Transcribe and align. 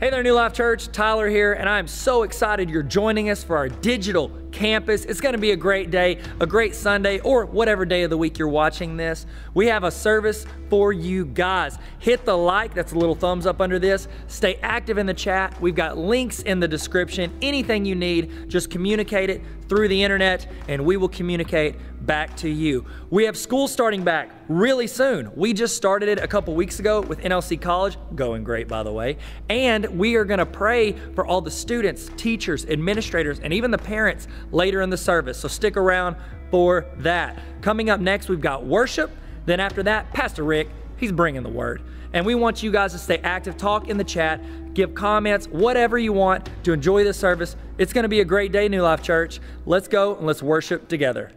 Hey 0.00 0.10
there, 0.10 0.22
New 0.22 0.34
Life 0.34 0.52
Church. 0.52 0.92
Tyler 0.92 1.28
here, 1.28 1.54
and 1.54 1.68
I'm 1.68 1.88
so 1.88 2.22
excited 2.22 2.70
you're 2.70 2.84
joining 2.84 3.30
us 3.30 3.42
for 3.42 3.56
our 3.56 3.68
digital 3.68 4.30
campus. 4.52 5.04
It's 5.04 5.20
going 5.20 5.32
to 5.32 5.40
be 5.40 5.50
a 5.50 5.56
great 5.56 5.90
day, 5.90 6.20
a 6.38 6.46
great 6.46 6.76
Sunday, 6.76 7.18
or 7.18 7.46
whatever 7.46 7.84
day 7.84 8.04
of 8.04 8.10
the 8.10 8.16
week 8.16 8.38
you're 8.38 8.46
watching 8.46 8.96
this. 8.96 9.26
We 9.54 9.66
have 9.66 9.82
a 9.82 9.90
service 9.90 10.46
for 10.70 10.92
you 10.92 11.24
guys. 11.24 11.78
Hit 11.98 12.24
the 12.24 12.36
like, 12.36 12.74
that's 12.74 12.92
a 12.92 12.94
little 12.96 13.16
thumbs 13.16 13.44
up 13.44 13.60
under 13.60 13.80
this. 13.80 14.06
Stay 14.28 14.54
active 14.62 14.98
in 14.98 15.06
the 15.06 15.14
chat. 15.14 15.60
We've 15.60 15.74
got 15.74 15.98
links 15.98 16.42
in 16.42 16.60
the 16.60 16.68
description. 16.68 17.36
Anything 17.42 17.84
you 17.84 17.96
need, 17.96 18.48
just 18.48 18.70
communicate 18.70 19.30
it 19.30 19.42
through 19.68 19.88
the 19.88 20.04
internet, 20.04 20.46
and 20.68 20.84
we 20.84 20.96
will 20.96 21.08
communicate 21.08 21.74
back 22.08 22.34
to 22.38 22.48
you. 22.48 22.86
We 23.10 23.26
have 23.26 23.36
school 23.36 23.68
starting 23.68 24.02
back 24.02 24.30
really 24.48 24.86
soon. 24.86 25.30
We 25.36 25.52
just 25.52 25.76
started 25.76 26.08
it 26.08 26.18
a 26.18 26.26
couple 26.26 26.54
weeks 26.54 26.80
ago 26.80 27.02
with 27.02 27.20
NLC 27.20 27.60
College, 27.60 27.98
going 28.16 28.42
great, 28.42 28.66
by 28.66 28.82
the 28.82 28.90
way. 28.90 29.18
And 29.50 29.86
we 29.98 30.16
are 30.16 30.24
going 30.24 30.38
to 30.38 30.46
pray 30.46 30.92
for 31.14 31.26
all 31.26 31.42
the 31.42 31.50
students, 31.50 32.10
teachers, 32.16 32.64
administrators, 32.64 33.40
and 33.40 33.52
even 33.52 33.70
the 33.70 33.78
parents 33.78 34.26
later 34.50 34.80
in 34.80 34.88
the 34.88 34.96
service. 34.96 35.38
So 35.38 35.48
stick 35.48 35.76
around 35.76 36.16
for 36.50 36.86
that. 36.96 37.38
Coming 37.60 37.90
up 37.90 38.00
next, 38.00 38.30
we've 38.30 38.40
got 38.40 38.64
worship. 38.64 39.10
Then 39.44 39.60
after 39.60 39.82
that, 39.82 40.10
Pastor 40.14 40.44
Rick, 40.44 40.68
he's 40.96 41.12
bringing 41.12 41.42
the 41.42 41.50
word. 41.50 41.82
And 42.14 42.24
we 42.24 42.34
want 42.34 42.62
you 42.62 42.72
guys 42.72 42.92
to 42.92 42.98
stay 42.98 43.18
active, 43.18 43.58
talk 43.58 43.88
in 43.88 43.98
the 43.98 44.04
chat, 44.04 44.40
give 44.72 44.94
comments, 44.94 45.46
whatever 45.46 45.98
you 45.98 46.14
want 46.14 46.48
to 46.64 46.72
enjoy 46.72 47.04
this 47.04 47.18
service. 47.18 47.54
It's 47.76 47.92
going 47.92 48.04
to 48.04 48.08
be 48.08 48.20
a 48.20 48.24
great 48.24 48.50
day, 48.50 48.66
New 48.68 48.80
Life 48.80 49.02
Church. 49.02 49.40
Let's 49.66 49.88
go 49.88 50.16
and 50.16 50.26
let's 50.26 50.42
worship 50.42 50.88
together. 50.88 51.32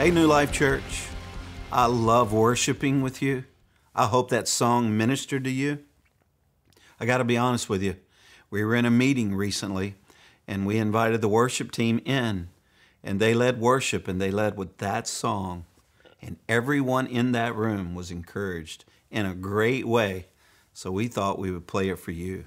Hey, 0.00 0.10
New 0.10 0.26
Life 0.26 0.50
Church. 0.50 1.08
I 1.70 1.84
love 1.84 2.32
worshiping 2.32 3.02
with 3.02 3.20
you. 3.20 3.44
I 3.94 4.06
hope 4.06 4.30
that 4.30 4.48
song 4.48 4.96
ministered 4.96 5.44
to 5.44 5.50
you. 5.50 5.80
I 6.98 7.04
got 7.04 7.18
to 7.18 7.24
be 7.24 7.36
honest 7.36 7.68
with 7.68 7.82
you. 7.82 7.96
We 8.48 8.64
were 8.64 8.74
in 8.74 8.86
a 8.86 8.90
meeting 8.90 9.34
recently 9.34 9.96
and 10.48 10.64
we 10.64 10.78
invited 10.78 11.20
the 11.20 11.28
worship 11.28 11.70
team 11.70 12.00
in, 12.06 12.48
and 13.04 13.20
they 13.20 13.34
led 13.34 13.60
worship 13.60 14.08
and 14.08 14.18
they 14.18 14.30
led 14.30 14.56
with 14.56 14.78
that 14.78 15.06
song. 15.06 15.66
And 16.22 16.38
everyone 16.48 17.06
in 17.06 17.32
that 17.32 17.54
room 17.54 17.94
was 17.94 18.10
encouraged 18.10 18.86
in 19.10 19.26
a 19.26 19.34
great 19.34 19.86
way. 19.86 20.28
So 20.72 20.90
we 20.90 21.08
thought 21.08 21.38
we 21.38 21.50
would 21.50 21.66
play 21.66 21.90
it 21.90 21.98
for 21.98 22.12
you. 22.12 22.46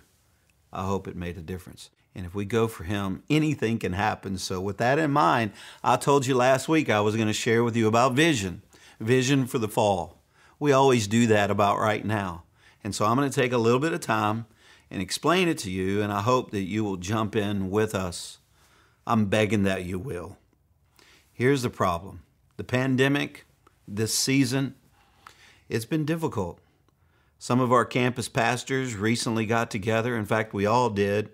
I 0.72 0.86
hope 0.88 1.08
it 1.08 1.16
made 1.16 1.38
a 1.38 1.42
difference. 1.42 1.92
And 2.16 2.26
if 2.26 2.36
we 2.36 2.46
go 2.46 2.68
for 2.68 2.84
Him, 2.84 3.24
anything 3.30 3.80
can 3.80 3.94
happen. 3.94 4.38
So, 4.38 4.62
with 4.62 4.78
that 4.78 5.00
in 5.00 5.12
mind, 5.12 5.52
I 5.84 5.96
told 5.96 6.26
you 6.26 6.36
last 6.36 6.70
week 6.70 6.90
I 6.90 7.02
was 7.02 7.16
going 7.16 7.28
to 7.28 7.34
share 7.34 7.64
with 7.64 7.76
you 7.76 7.88
about 7.88 8.14
vision, 8.14 8.62
vision 9.00 9.48
for 9.48 9.58
the 9.58 9.68
fall. 9.68 10.22
We 10.60 10.72
always 10.72 11.08
do 11.08 11.28
that 11.28 11.50
about 11.50 11.80
right 11.80 12.06
now. 12.06 12.44
And 12.84 12.94
so, 12.94 13.06
I'm 13.06 13.18
going 13.18 13.30
to 13.30 13.42
take 13.42 13.52
a 13.52 13.58
little 13.58 13.80
bit 13.80 13.94
of 13.94 14.02
time 14.02 14.46
and 14.92 15.02
explain 15.02 15.48
it 15.48 15.58
to 15.60 15.72
you, 15.72 16.04
and 16.04 16.14
I 16.14 16.22
hope 16.22 16.52
that 16.52 16.62
you 16.62 16.84
will 16.84 16.98
jump 16.98 17.36
in 17.36 17.72
with 17.72 17.96
us. 17.96 18.38
I'm 19.08 19.26
begging 19.26 19.64
that 19.64 19.84
you 19.84 19.98
will. 19.98 20.38
Here's 21.34 21.64
the 21.64 21.70
problem 21.72 22.22
the 22.58 22.64
pandemic, 22.64 23.46
this 23.88 24.16
season, 24.16 24.76
it's 25.68 25.86
been 25.86 26.06
difficult. 26.06 26.60
Some 27.40 27.60
of 27.60 27.74
our 27.74 27.84
campus 27.84 28.30
pastors 28.30 28.96
recently 28.96 29.46
got 29.46 29.72
together. 29.72 30.16
In 30.16 30.26
fact, 30.26 30.54
we 30.54 30.66
all 30.66 30.90
did 30.90 31.32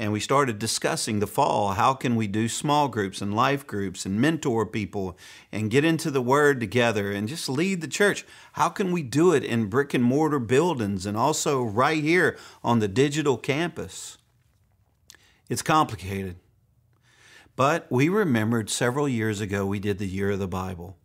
and 0.00 0.12
we 0.12 0.18
started 0.18 0.58
discussing 0.58 1.20
the 1.20 1.26
fall. 1.26 1.72
How 1.72 1.92
can 1.92 2.16
we 2.16 2.26
do 2.26 2.48
small 2.48 2.88
groups 2.88 3.20
and 3.20 3.36
life 3.36 3.66
groups 3.66 4.06
and 4.06 4.18
mentor 4.18 4.64
people 4.64 5.18
and 5.52 5.70
get 5.70 5.84
into 5.84 6.10
the 6.10 6.22
word 6.22 6.58
together 6.58 7.12
and 7.12 7.28
just 7.28 7.50
lead 7.50 7.82
the 7.82 7.86
church? 7.86 8.24
How 8.54 8.70
can 8.70 8.92
we 8.92 9.02
do 9.02 9.34
it 9.34 9.44
in 9.44 9.66
brick 9.66 9.92
and 9.92 10.02
mortar 10.02 10.38
buildings 10.38 11.04
and 11.04 11.18
also 11.18 11.62
right 11.62 12.02
here 12.02 12.38
on 12.64 12.78
the 12.78 12.88
digital 12.88 13.36
campus? 13.36 14.16
It's 15.50 15.60
complicated. 15.60 16.36
But 17.54 17.86
we 17.90 18.08
remembered 18.08 18.70
several 18.70 19.06
years 19.06 19.42
ago 19.42 19.66
we 19.66 19.80
did 19.80 19.98
the 19.98 20.08
year 20.08 20.30
of 20.30 20.38
the 20.38 20.48
bible. 20.48 20.96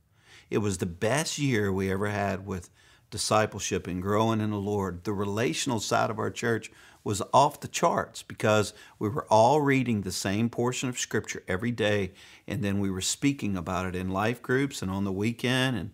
It 0.49 0.59
was 0.59 0.77
the 0.77 0.85
best 0.85 1.37
year 1.37 1.69
we 1.69 1.91
ever 1.91 2.07
had 2.07 2.47
with 2.47 2.69
discipleship 3.11 3.87
and 3.87 4.01
growing 4.01 4.39
in 4.39 4.51
the 4.51 4.55
lord. 4.55 5.03
The 5.03 5.11
relational 5.11 5.81
side 5.81 6.09
of 6.09 6.17
our 6.17 6.31
church 6.31 6.71
was 7.05 7.21
off 7.31 7.61
the 7.61 7.67
charts 7.69 8.23
because 8.23 8.73
we 8.99 9.07
were 9.07 9.27
all 9.29 9.61
reading 9.61 10.01
the 10.01 10.11
same 10.11 10.49
portion 10.49 10.89
of 10.89 10.99
Scripture 10.99 11.43
every 11.47 11.71
day, 11.71 12.11
and 12.47 12.61
then 12.61 12.79
we 12.79 12.89
were 12.89 12.99
speaking 12.99 13.55
about 13.55 13.85
it 13.85 13.95
in 13.95 14.09
life 14.09 14.41
groups 14.41 14.81
and 14.81 14.91
on 14.91 15.05
the 15.05 15.11
weekend, 15.11 15.77
and 15.77 15.91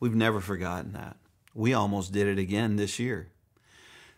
we've 0.00 0.14
never 0.14 0.40
forgotten 0.40 0.94
that. 0.94 1.16
We 1.54 1.74
almost 1.74 2.12
did 2.12 2.26
it 2.26 2.38
again 2.38 2.76
this 2.76 2.98
year. 2.98 3.28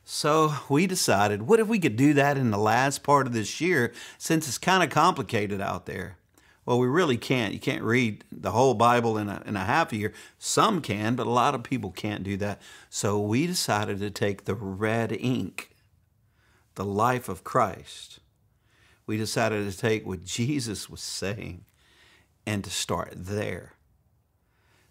So 0.04 0.54
we 0.68 0.86
decided, 0.86 1.42
what 1.42 1.60
if 1.60 1.66
we 1.66 1.78
could 1.78 1.96
do 1.96 2.14
that 2.14 2.38
in 2.38 2.50
the 2.50 2.58
last 2.58 3.02
part 3.02 3.26
of 3.26 3.32
this 3.32 3.60
year 3.60 3.92
since 4.16 4.46
it's 4.46 4.56
kind 4.56 4.82
of 4.82 4.90
complicated 4.90 5.60
out 5.60 5.86
there? 5.86 6.16
Well, 6.64 6.78
we 6.78 6.86
really 6.86 7.16
can't. 7.16 7.52
You 7.52 7.58
can't 7.58 7.82
read 7.82 8.24
the 8.30 8.52
whole 8.52 8.74
Bible 8.74 9.18
in 9.18 9.28
a, 9.28 9.42
in 9.46 9.56
a 9.56 9.64
half 9.64 9.92
a 9.92 9.96
year. 9.96 10.12
Some 10.38 10.80
can, 10.80 11.16
but 11.16 11.26
a 11.26 11.30
lot 11.30 11.54
of 11.54 11.64
people 11.64 11.90
can't 11.90 12.22
do 12.22 12.36
that. 12.36 12.60
So 12.88 13.18
we 13.18 13.46
decided 13.48 13.98
to 13.98 14.10
take 14.10 14.44
the 14.44 14.54
red 14.54 15.10
ink 15.12 15.69
the 16.74 16.84
life 16.84 17.28
of 17.28 17.44
Christ, 17.44 18.20
we 19.06 19.16
decided 19.16 19.70
to 19.70 19.76
take 19.76 20.06
what 20.06 20.24
Jesus 20.24 20.88
was 20.88 21.00
saying 21.00 21.64
and 22.46 22.62
to 22.64 22.70
start 22.70 23.12
there. 23.16 23.74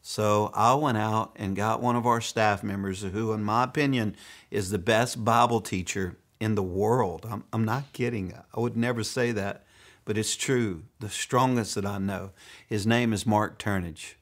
So 0.01 0.51
I 0.55 0.74
went 0.75 0.98
out 0.98 1.33
and 1.36 1.55
got 1.55 1.81
one 1.81 1.95
of 1.95 2.07
our 2.07 2.21
staff 2.21 2.63
members 2.63 3.01
who, 3.01 3.33
in 3.33 3.43
my 3.43 3.63
opinion, 3.63 4.15
is 4.50 4.69
the 4.69 4.77
best 4.77 5.24
Bible 5.24 5.62
teacher 5.62 6.17
in 6.39 6.55
the 6.55 6.63
world. 6.63 7.27
I'm, 7.29 7.43
I'm 7.51 7.65
not 7.65 7.91
kidding. 7.93 8.33
I 8.55 8.59
would 8.59 8.77
never 8.77 9.03
say 9.03 9.31
that, 9.33 9.65
but 10.05 10.17
it's 10.17 10.36
true. 10.36 10.83
The 11.00 11.09
strongest 11.09 11.75
that 11.75 11.86
I 11.86 11.98
know. 11.98 12.31
His 12.65 12.88
name 12.88 13.13
is 13.13 13.25
Mark 13.25 13.59
Turnage. 13.59 14.15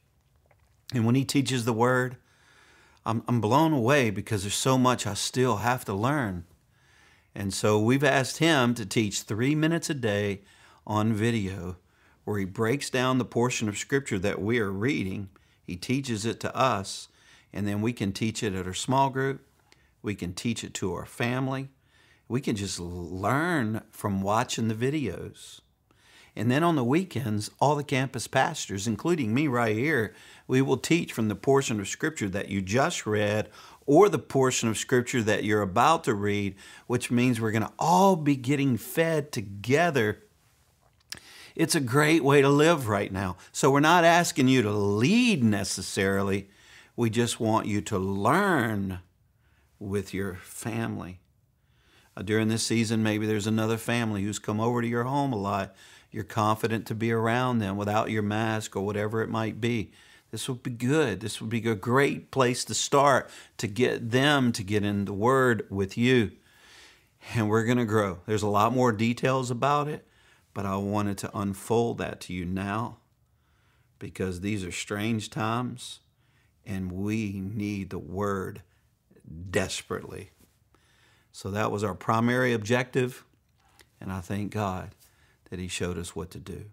And 0.94 1.06
when 1.06 1.16
he 1.16 1.26
teaches 1.26 1.66
the 1.66 1.74
word, 1.74 2.18
I'm, 3.06 3.24
I'm 3.28 3.40
blown 3.40 3.72
away 3.72 4.10
because 4.10 4.44
there's 4.44 4.56
so 4.56 4.78
much 4.78 5.06
I 5.06 5.14
still 5.14 5.58
have 5.58 5.86
to 5.86 5.94
learn. 5.94 6.46
And 7.38 7.54
so 7.54 7.80
we've 7.80 8.04
asked 8.04 8.40
him 8.40 8.74
to 8.74 8.84
teach 8.84 9.22
three 9.22 9.54
minutes 9.54 9.92
a 9.92 9.94
day 9.94 10.42
on 10.88 11.14
video 11.14 11.78
where 12.24 12.40
he 12.40 12.46
breaks 12.46 12.90
down 12.90 13.20
the 13.20 13.26
portion 13.26 13.70
of 13.70 13.78
scripture 13.78 14.18
that 14.18 14.42
we 14.42 14.58
are 14.58 14.72
reading. 14.72 15.30
He 15.62 15.76
teaches 15.76 16.26
it 16.26 16.40
to 16.40 16.56
us, 16.56 17.10
and 17.54 17.68
then 17.68 17.80
we 17.82 17.94
can 17.94 18.12
teach 18.12 18.42
it 18.42 18.56
at 18.56 18.66
our 18.66 18.74
small 18.74 19.12
group. 19.12 19.46
We 20.02 20.16
can 20.16 20.34
teach 20.34 20.64
it 20.64 20.74
to 20.76 20.96
our 20.96 21.06
family. 21.06 21.70
We 22.28 22.42
can 22.42 22.56
just 22.56 22.80
learn 22.80 23.84
from 23.92 24.24
watching 24.24 24.68
the 24.68 24.74
videos. 24.74 25.62
And 26.36 26.50
then 26.50 26.64
on 26.64 26.76
the 26.76 26.84
weekends, 26.84 27.52
all 27.60 27.76
the 27.76 27.84
campus 27.84 28.28
pastors, 28.28 28.88
including 28.88 29.34
me 29.34 29.48
right 29.48 29.76
here, 29.76 30.16
we 30.48 30.64
will 30.64 30.78
teach 30.78 31.14
from 31.14 31.28
the 31.28 31.36
portion 31.36 31.80
of 31.80 31.88
scripture 31.88 32.30
that 32.30 32.50
you 32.50 32.62
just 32.62 33.06
read 33.06 33.50
or 33.88 34.10
the 34.10 34.20
portion 34.20 34.70
of 34.70 34.78
scripture 34.78 35.24
that 35.24 35.46
you're 35.46 35.62
about 35.62 36.04
to 36.04 36.14
read, 36.14 36.56
which 36.86 37.10
means 37.10 37.42
we're 37.42 37.52
going 37.52 37.64
to 37.64 37.74
all 37.80 38.16
be 38.16 38.36
getting 38.36 38.78
fed 38.78 39.32
together. 39.32 40.22
It's 41.56 41.74
a 41.74 41.80
great 41.80 42.24
way 42.24 42.42
to 42.42 42.50
live 42.50 42.88
right 42.88 43.12
now. 43.12 43.38
So 43.52 43.72
we're 43.72 43.80
not 43.80 44.04
asking 44.04 44.50
you 44.50 44.62
to 44.62 44.72
lead 44.72 45.44
necessarily. 45.44 46.50
We 46.96 47.10
just 47.10 47.40
want 47.40 47.66
you 47.66 47.82
to 47.82 47.98
learn 47.98 49.00
with 49.80 50.14
your 50.14 50.36
family. 50.36 51.20
Uh, 52.16 52.24
during 52.24 52.50
this 52.50 52.64
season, 52.64 53.02
maybe 53.02 53.26
there's 53.26 53.48
another 53.48 53.78
family 53.78 54.24
who's 54.24 54.40
come 54.40 54.60
over 54.60 54.82
to 54.82 54.88
your 54.88 55.06
home 55.06 55.32
a 55.32 55.38
lot. 55.38 55.74
You're 56.12 56.24
confident 56.24 56.86
to 56.88 56.96
be 56.96 57.12
around 57.12 57.60
them 57.60 57.78
without 57.78 58.12
your 58.12 58.24
mask 58.24 58.76
or 58.76 58.86
whatever 58.86 59.22
it 59.22 59.30
might 59.30 59.62
be. 59.62 59.92
This 60.32 60.50
would 60.50 60.62
be 60.62 60.72
good. 60.72 61.20
This 61.22 61.40
would 61.40 61.50
be 61.50 61.68
a 61.68 61.76
great 61.76 62.32
place 62.32 62.66
to 62.66 62.74
start 62.74 63.30
to 63.58 63.68
get 63.68 64.12
them 64.12 64.52
to 64.54 64.64
get 64.64 64.84
in 64.84 65.06
the 65.06 65.14
Word 65.14 65.66
with 65.70 65.98
you. 65.98 66.32
And 67.34 67.50
we're 67.50 67.66
going 67.66 67.78
to 67.78 67.86
grow. 67.86 68.20
There's 68.26 68.44
a 68.44 68.48
lot 68.48 68.74
more 68.74 68.92
details 68.92 69.50
about 69.52 69.88
it, 69.88 70.06
but 70.54 70.66
I 70.66 70.76
wanted 70.78 71.18
to 71.20 71.38
unfold 71.38 71.98
that 72.00 72.22
to 72.22 72.34
you 72.34 72.46
now 72.46 72.98
because 74.00 74.42
these 74.42 74.64
are 74.64 74.72
strange 74.72 75.30
times 75.30 76.00
and 76.66 76.92
we 76.92 77.40
need 77.40 77.90
the 77.90 78.00
Word 78.00 78.62
desperately. 79.50 80.32
So 81.32 81.50
that 81.52 81.72
was 81.72 81.84
our 81.84 81.94
primary 81.94 82.54
objective, 82.54 83.24
and 84.02 84.12
I 84.12 84.22
thank 84.22 84.52
God 84.52 84.96
that 85.50 85.60
He 85.60 85.68
showed 85.68 85.98
us 85.98 86.16
what 86.16 86.30
to 86.32 86.40
do. 86.40 86.66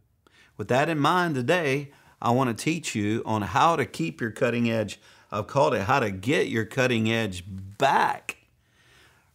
With 0.57 0.69
that 0.69 0.89
in 0.89 0.99
mind, 0.99 1.35
today, 1.35 1.93
I 2.25 2.31
want 2.31 2.57
to 2.57 2.65
teach 2.65 2.95
you 2.95 3.23
on 3.27 3.43
how 3.43 3.77
to 3.77 3.85
keep 3.85 4.19
your 4.19 4.31
cutting 4.31 4.71
edge. 4.71 4.99
I've 5.31 5.47
called 5.47 5.75
it 5.75 5.83
how 5.83 6.01
to 6.01 6.11
get 6.11 6.49
your 6.49 6.65
cutting 6.65 7.13
edge 7.13 7.45
back. 7.47 8.39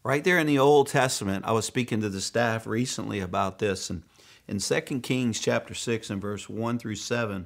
Right 0.04 0.24
there 0.24 0.40
in 0.40 0.48
the 0.48 0.58
Old 0.58 0.88
Testament, 0.88 1.46
I 1.46 1.52
was 1.52 1.66
speaking 1.66 2.02
to 2.02 2.10
the 2.10 2.20
staff 2.20 2.66
recently 2.66 3.20
about 3.20 3.60
this, 3.60 3.92
and 3.92 4.02
in 4.48 4.58
2 4.58 5.02
Kings 5.02 5.40
chapter 5.40 5.76
6 5.76 6.10
and 6.10 6.20
verse 6.20 6.50
1 6.50 6.80
through 6.80 6.96
7, 6.96 7.46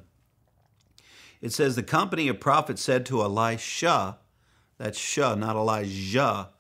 it 1.42 1.52
says, 1.52 1.76
The 1.76 1.84
company 1.84 2.30
of 2.30 2.40
prophets 2.40 2.82
said 2.82 3.06
to 3.08 3.22
Elisha, 3.22 4.20
that's 4.78 4.98
Shah, 4.98 5.36
not 5.36 5.58
Elijah. 5.58 6.52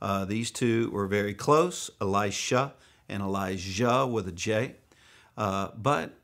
Uh, 0.00 0.24
these 0.24 0.52
two 0.52 0.90
were 0.92 1.08
very 1.08 1.34
close, 1.34 1.90
Elisha 2.00 2.74
and 3.08 3.20
Elijah 3.20 4.06
with 4.06 4.28
a 4.28 4.32
J. 4.32 4.76
Uh, 5.36 5.70
but 5.76 6.17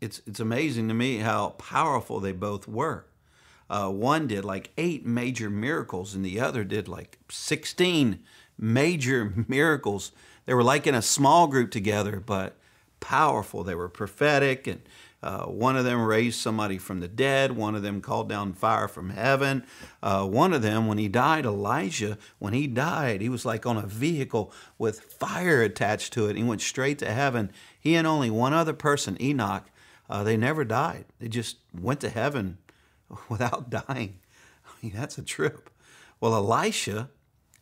it's 0.00 0.20
it's 0.26 0.40
amazing 0.40 0.88
to 0.88 0.94
me 0.94 1.18
how 1.18 1.50
powerful 1.50 2.20
they 2.20 2.32
both 2.32 2.68
were. 2.68 3.04
Uh, 3.70 3.90
one 3.90 4.26
did 4.26 4.44
like 4.44 4.70
eight 4.78 5.04
major 5.04 5.50
miracles, 5.50 6.14
and 6.14 6.24
the 6.24 6.40
other 6.40 6.64
did 6.64 6.88
like 6.88 7.18
sixteen 7.28 8.20
major 8.58 9.32
miracles. 9.48 10.12
They 10.46 10.54
were 10.54 10.64
like 10.64 10.86
in 10.86 10.94
a 10.94 11.02
small 11.02 11.46
group 11.46 11.70
together, 11.70 12.22
but 12.24 12.56
powerful. 13.00 13.64
They 13.64 13.74
were 13.74 13.88
prophetic, 13.88 14.66
and 14.66 14.80
uh, 15.22 15.46
one 15.46 15.76
of 15.76 15.84
them 15.84 16.02
raised 16.04 16.40
somebody 16.40 16.78
from 16.78 17.00
the 17.00 17.08
dead. 17.08 17.52
One 17.52 17.74
of 17.74 17.82
them 17.82 18.00
called 18.00 18.28
down 18.28 18.52
fire 18.52 18.86
from 18.86 19.10
heaven. 19.10 19.64
Uh, 20.02 20.24
one 20.24 20.52
of 20.52 20.62
them, 20.62 20.86
when 20.86 20.98
he 20.98 21.08
died, 21.08 21.44
Elijah, 21.44 22.16
when 22.38 22.52
he 22.52 22.66
died, 22.68 23.20
he 23.20 23.28
was 23.28 23.44
like 23.44 23.66
on 23.66 23.76
a 23.76 23.86
vehicle 23.86 24.52
with 24.78 25.00
fire 25.00 25.60
attached 25.60 26.12
to 26.12 26.28
it. 26.28 26.36
He 26.36 26.44
went 26.44 26.60
straight 26.60 26.98
to 27.00 27.12
heaven. 27.12 27.50
He 27.78 27.96
and 27.96 28.06
only 28.06 28.30
one 28.30 28.52
other 28.52 28.72
person, 28.72 29.20
Enoch, 29.20 29.64
uh, 30.08 30.22
they 30.22 30.36
never 30.36 30.64
died. 30.64 31.04
They 31.18 31.28
just 31.28 31.58
went 31.78 32.00
to 32.00 32.08
heaven 32.08 32.58
without 33.28 33.70
dying. 33.70 34.20
I 34.66 34.70
mean, 34.82 34.92
that's 34.94 35.18
a 35.18 35.22
trip. 35.22 35.70
Well, 36.20 36.34
Elisha, 36.34 37.10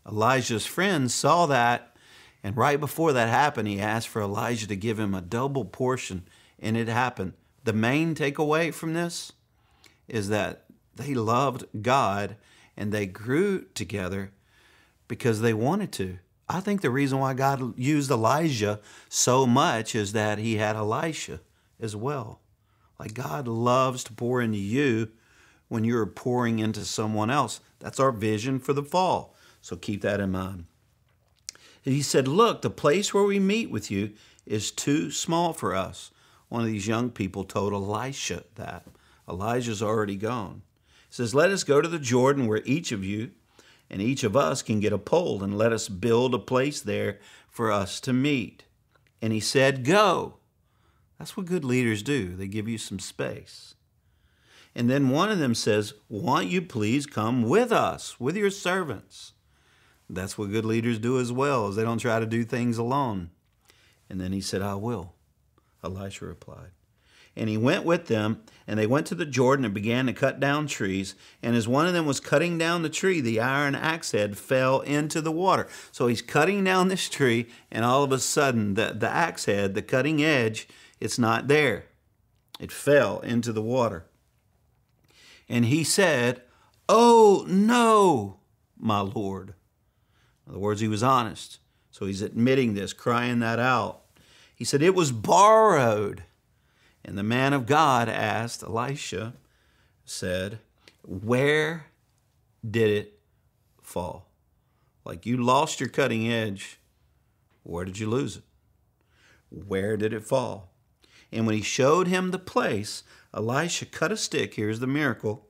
Elijah's 0.06 0.66
friend, 0.66 1.10
saw 1.10 1.46
that, 1.46 1.96
and 2.42 2.56
right 2.56 2.78
before 2.78 3.12
that 3.12 3.28
happened, 3.28 3.68
he 3.68 3.80
asked 3.80 4.08
for 4.08 4.22
Elijah 4.22 4.68
to 4.68 4.76
give 4.76 4.98
him 4.98 5.14
a 5.14 5.20
double 5.20 5.64
portion, 5.64 6.24
and 6.58 6.76
it 6.76 6.88
happened. 6.88 7.34
The 7.64 7.72
main 7.72 8.14
takeaway 8.14 8.72
from 8.72 8.94
this 8.94 9.32
is 10.08 10.28
that 10.28 10.64
they 10.94 11.14
loved 11.14 11.64
God 11.82 12.36
and 12.76 12.92
they 12.92 13.06
grew 13.06 13.64
together 13.74 14.32
because 15.08 15.40
they 15.40 15.52
wanted 15.52 15.92
to. 15.92 16.18
I 16.48 16.60
think 16.60 16.80
the 16.80 16.90
reason 16.90 17.18
why 17.18 17.34
God 17.34 17.76
used 17.76 18.10
Elijah 18.10 18.80
so 19.08 19.46
much 19.46 19.94
is 19.94 20.12
that 20.12 20.38
he 20.38 20.56
had 20.56 20.76
Elisha 20.76 21.40
as 21.80 21.94
well. 21.96 22.40
Like 22.98 23.14
God 23.14 23.46
loves 23.46 24.04
to 24.04 24.12
pour 24.12 24.40
into 24.40 24.58
you 24.58 25.10
when 25.68 25.84
you're 25.84 26.06
pouring 26.06 26.58
into 26.58 26.84
someone 26.84 27.30
else. 27.30 27.60
That's 27.80 28.00
our 28.00 28.12
vision 28.12 28.58
for 28.58 28.72
the 28.72 28.82
fall. 28.82 29.34
So 29.60 29.76
keep 29.76 30.02
that 30.02 30.20
in 30.20 30.30
mind. 30.30 30.66
He 31.82 32.02
said, 32.02 32.26
Look, 32.26 32.62
the 32.62 32.70
place 32.70 33.12
where 33.12 33.24
we 33.24 33.38
meet 33.38 33.70
with 33.70 33.90
you 33.90 34.12
is 34.44 34.70
too 34.70 35.10
small 35.10 35.52
for 35.52 35.74
us. 35.74 36.10
One 36.48 36.62
of 36.62 36.68
these 36.68 36.88
young 36.88 37.10
people 37.10 37.44
told 37.44 37.72
Elisha 37.72 38.44
that. 38.54 38.86
Elijah's 39.28 39.82
already 39.82 40.16
gone. 40.16 40.62
He 41.08 41.14
says, 41.14 41.34
Let 41.34 41.50
us 41.50 41.64
go 41.64 41.80
to 41.80 41.88
the 41.88 41.98
Jordan 41.98 42.46
where 42.46 42.62
each 42.64 42.92
of 42.92 43.04
you 43.04 43.32
and 43.90 44.02
each 44.02 44.24
of 44.24 44.36
us 44.36 44.62
can 44.62 44.80
get 44.80 44.92
a 44.92 44.98
pole, 44.98 45.42
and 45.42 45.56
let 45.56 45.72
us 45.72 45.88
build 45.88 46.34
a 46.34 46.38
place 46.38 46.80
there 46.80 47.18
for 47.48 47.70
us 47.70 48.00
to 48.00 48.12
meet. 48.12 48.64
And 49.22 49.32
he 49.32 49.40
said, 49.40 49.84
Go. 49.84 50.35
That's 51.18 51.36
what 51.36 51.46
good 51.46 51.64
leaders 51.64 52.02
do. 52.02 52.34
They 52.36 52.46
give 52.46 52.68
you 52.68 52.78
some 52.78 52.98
space. 52.98 53.74
And 54.74 54.90
then 54.90 55.08
one 55.08 55.30
of 55.30 55.38
them 55.38 55.54
says, 55.54 55.94
Won't 56.08 56.48
you 56.48 56.60
please 56.60 57.06
come 57.06 57.42
with 57.42 57.72
us, 57.72 58.20
with 58.20 58.36
your 58.36 58.50
servants? 58.50 59.32
That's 60.08 60.36
what 60.36 60.52
good 60.52 60.66
leaders 60.66 60.98
do 60.98 61.18
as 61.18 61.32
well, 61.32 61.68
is 61.68 61.76
they 61.76 61.82
don't 61.82 61.98
try 61.98 62.20
to 62.20 62.26
do 62.26 62.44
things 62.44 62.78
alone. 62.78 63.30
And 64.08 64.20
then 64.20 64.32
he 64.32 64.40
said, 64.40 64.62
I 64.62 64.74
will. 64.74 65.14
Elisha 65.82 66.26
replied. 66.26 66.70
And 67.34 67.50
he 67.50 67.58
went 67.58 67.84
with 67.84 68.06
them, 68.06 68.42
and 68.66 68.78
they 68.78 68.86
went 68.86 69.06
to 69.08 69.14
the 69.14 69.26
Jordan 69.26 69.64
and 69.64 69.74
began 69.74 70.06
to 70.06 70.12
cut 70.14 70.40
down 70.40 70.66
trees. 70.66 71.14
And 71.42 71.54
as 71.54 71.68
one 71.68 71.86
of 71.86 71.92
them 71.92 72.06
was 72.06 72.18
cutting 72.18 72.56
down 72.56 72.82
the 72.82 72.88
tree, 72.88 73.20
the 73.20 73.40
iron 73.40 73.74
axe 73.74 74.12
head 74.12 74.38
fell 74.38 74.80
into 74.80 75.20
the 75.20 75.32
water. 75.32 75.68
So 75.92 76.06
he's 76.06 76.22
cutting 76.22 76.64
down 76.64 76.88
this 76.88 77.10
tree, 77.10 77.48
and 77.70 77.84
all 77.84 78.02
of 78.04 78.12
a 78.12 78.18
sudden, 78.18 78.74
the, 78.74 78.94
the 78.98 79.08
axe 79.08 79.44
head, 79.44 79.74
the 79.74 79.82
cutting 79.82 80.22
edge, 80.22 80.66
it's 81.00 81.18
not 81.18 81.48
there. 81.48 81.86
It 82.58 82.72
fell 82.72 83.20
into 83.20 83.52
the 83.52 83.62
water. 83.62 84.06
And 85.48 85.66
he 85.66 85.84
said, 85.84 86.42
Oh, 86.88 87.44
no, 87.48 88.38
my 88.78 89.00
Lord. 89.00 89.54
In 90.46 90.52
other 90.52 90.60
words, 90.60 90.80
he 90.80 90.88
was 90.88 91.02
honest. 91.02 91.58
So 91.90 92.06
he's 92.06 92.22
admitting 92.22 92.74
this, 92.74 92.92
crying 92.92 93.40
that 93.40 93.58
out. 93.58 94.02
He 94.54 94.64
said, 94.64 94.82
It 94.82 94.94
was 94.94 95.12
borrowed. 95.12 96.24
And 97.04 97.16
the 97.16 97.22
man 97.22 97.52
of 97.52 97.66
God 97.66 98.08
asked, 98.08 98.62
Elisha 98.62 99.34
said, 100.04 100.58
Where 101.02 101.86
did 102.68 102.90
it 102.90 103.20
fall? 103.82 104.28
Like 105.04 105.24
you 105.24 105.36
lost 105.36 105.78
your 105.78 105.88
cutting 105.88 106.30
edge. 106.30 106.80
Where 107.62 107.84
did 107.84 107.98
you 107.98 108.08
lose 108.08 108.36
it? 108.36 108.42
Where 109.50 109.96
did 109.96 110.12
it 110.12 110.24
fall? 110.24 110.72
And 111.32 111.46
when 111.46 111.56
he 111.56 111.62
showed 111.62 112.08
him 112.08 112.30
the 112.30 112.38
place, 112.38 113.02
Elisha 113.34 113.86
cut 113.86 114.12
a 114.12 114.16
stick. 114.16 114.54
Here's 114.54 114.80
the 114.80 114.86
miracle. 114.86 115.46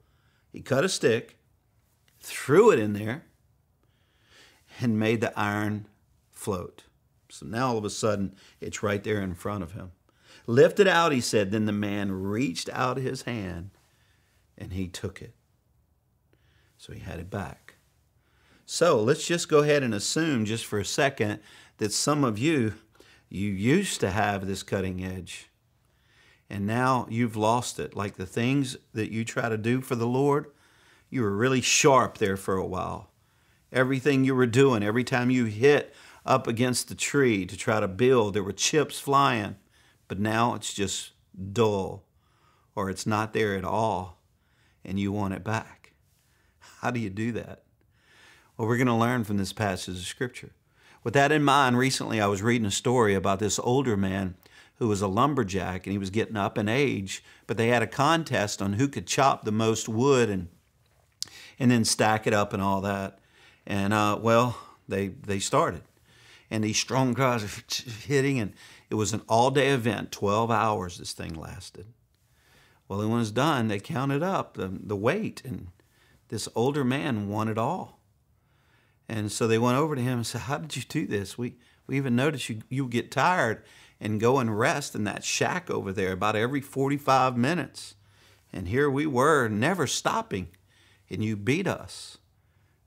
He 0.52 0.62
cut 0.62 0.85
a 0.85 0.88
stick, 0.88 1.38
threw 2.21 2.71
it 2.71 2.78
in 2.78 2.95
there, 2.95 3.26
and 4.80 4.99
made 4.99 5.21
the 5.21 5.38
iron 5.38 5.87
float. 6.33 6.85
So 7.30 7.47
now 7.47 7.68
all 7.68 7.78
of 7.78 7.85
a 7.85 7.90
sudden, 7.90 8.35
it's 8.61 8.83
right 8.83 9.02
there 9.02 9.21
in 9.21 9.35
front 9.35 9.62
of 9.62 9.73
him. 9.73 9.92
Lift 10.47 10.80
it 10.80 10.87
out, 10.87 11.12
he 11.12 11.21
said. 11.21 11.50
Then 11.50 11.66
the 11.66 11.73
man 11.73 12.12
reached 12.12 12.68
out 12.73 12.97
his 12.97 13.23
hand 13.23 13.71
and 14.56 14.73
he 14.73 14.88
took 14.88 15.21
it. 15.21 15.35
So 16.78 16.92
he 16.92 17.00
had 17.00 17.18
it 17.18 17.30
back. 17.30 17.75
So 18.64 19.00
let's 19.00 19.26
just 19.26 19.49
go 19.49 19.61
ahead 19.61 19.83
and 19.83 19.95
assume, 19.95 20.45
just 20.45 20.64
for 20.64 20.78
a 20.78 20.85
second, 20.85 21.40
that 21.78 21.92
some 21.92 22.25
of 22.25 22.38
you, 22.38 22.75
you 23.28 23.50
used 23.50 24.00
to 24.00 24.11
have 24.11 24.47
this 24.47 24.62
cutting 24.62 25.04
edge 25.04 25.50
and 26.49 26.67
now 26.67 27.07
you've 27.11 27.37
lost 27.37 27.79
it. 27.79 27.97
Like 27.97 28.17
the 28.17 28.26
things 28.26 28.76
that 28.93 29.11
you 29.11 29.25
try 29.25 29.49
to 29.49 29.59
do 29.59 29.81
for 29.81 29.95
the 29.95 30.07
Lord, 30.07 30.47
you 31.11 31.23
were 31.23 31.37
really 31.37 31.61
sharp 31.61 32.19
there 32.19 32.37
for 32.37 32.57
a 32.57 32.67
while. 32.67 33.11
Everything 33.73 34.25
you 34.25 34.35
were 34.35 34.47
doing, 34.47 34.83
every 34.83 35.05
time 35.05 35.31
you 35.31 35.45
hit 35.45 35.95
up 36.25 36.47
against 36.47 36.88
the 36.88 36.95
tree 36.95 37.47
to 37.47 37.57
try 37.57 37.81
to 37.81 37.88
build, 37.88 38.35
there 38.35 38.43
were 38.43 38.53
chips 38.53 38.99
flying 38.99 39.57
but 40.09 40.19
now 40.19 40.55
it's 40.55 40.73
just 40.73 41.12
dull 41.53 42.05
or 42.75 42.91
it's 42.91 43.07
not 43.07 43.33
there 43.33 43.57
at 43.57 43.65
all 43.65 44.21
and 44.85 45.00
you 45.00 45.12
want 45.12 45.35
it 45.35 45.45
back. 45.45 45.95
How 46.81 46.91
do 46.91 47.00
you 47.00 47.11
do 47.11 47.33
that? 47.33 47.62
Well, 48.57 48.69
we're 48.69 48.76
going 48.76 48.87
to 48.87 48.95
learn 48.95 49.25
from 49.25 49.37
this 49.37 49.53
passage 49.53 49.99
of 49.99 50.05
Scripture. 50.05 50.53
With 51.03 51.15
that 51.15 51.33
in 51.33 51.45
mind, 51.45 51.79
recently 51.79 52.21
I 52.21 52.26
was 52.26 52.43
reading 52.43 52.67
a 52.67 52.71
story 52.71 53.15
about 53.15 53.38
this 53.38 53.59
older 53.59 53.97
man 53.97 54.35
who 54.76 54.88
was 54.88 55.02
a 55.02 55.09
lumberjack 55.09 55.87
and 55.87 55.92
he 55.92 55.99
was 55.99 56.11
getting 56.11 56.37
up 56.37 56.59
in 56.59 56.68
age, 56.68 57.25
but 57.47 57.56
they 57.56 57.68
had 57.68 57.83
a 57.83 57.87
contest 57.87 58.61
on 58.61 58.75
who 58.75 58.88
could 58.88 59.06
chop 59.06 59.45
the 59.45 59.52
most 59.52 59.88
wood 59.88 60.28
and 60.28 60.49
and 61.59 61.71
then 61.71 61.85
stack 61.85 62.26
it 62.26 62.35
up 62.35 62.52
and 62.52 62.62
all 62.62 62.83
that. 62.83 63.18
And 63.66 63.92
uh, 63.92 64.18
well, 64.21 64.59
they 64.88 65.09
they 65.09 65.38
started, 65.38 65.83
and 66.50 66.62
these 66.62 66.78
strong 66.78 67.14
guys 67.14 67.42
are 67.42 67.90
hitting, 68.06 68.38
and 68.38 68.52
it 68.90 68.95
was 68.95 69.12
an 69.12 69.23
all 69.28 69.50
day 69.50 69.68
event, 69.71 70.12
12 70.12 70.50
hours 70.50 70.99
this 70.99 71.12
thing 71.12 71.35
lasted. 71.35 71.87
Well, 72.88 73.00
when 73.00 73.11
it 73.11 73.14
was 73.14 73.33
done, 73.33 73.68
they 73.68 73.80
counted 73.80 74.23
up 74.23 74.54
the, 74.54 74.68
the 74.68 74.95
weight, 74.95 75.42
and 75.45 75.68
this 76.28 76.49
older 76.54 76.85
man 76.85 77.28
won 77.28 77.49
it 77.49 77.59
all. 77.59 77.99
And 79.09 79.30
so 79.30 79.47
they 79.47 79.59
went 79.59 79.78
over 79.78 79.97
to 79.97 80.02
him 80.02 80.18
and 80.18 80.26
said, 80.26 80.42
How 80.42 80.59
did 80.59 80.76
you 80.76 80.83
do 80.83 81.06
this? 81.06 81.37
We, 81.37 81.56
we 81.87 81.97
even 81.97 82.16
noticed 82.16 82.49
you, 82.49 82.62
you 82.68 82.87
get 82.88 83.11
tired 83.11 83.62
and 84.00 84.21
go 84.21 84.38
and 84.38 84.59
rest 84.59 84.95
in 84.95 85.05
that 85.05 85.25
shack 85.25 85.71
over 85.71 85.93
there 85.93 86.12
about 86.12 86.37
every 86.37 86.61
45 86.61 87.37
minutes. 87.37 87.95
And 88.53 88.69
here 88.69 88.91
we 88.91 89.07
were, 89.07 89.49
never 89.49 89.87
stopping, 89.87 90.49
and 91.11 91.25
you 91.25 91.37
beat 91.37 91.67
us. 91.67 92.19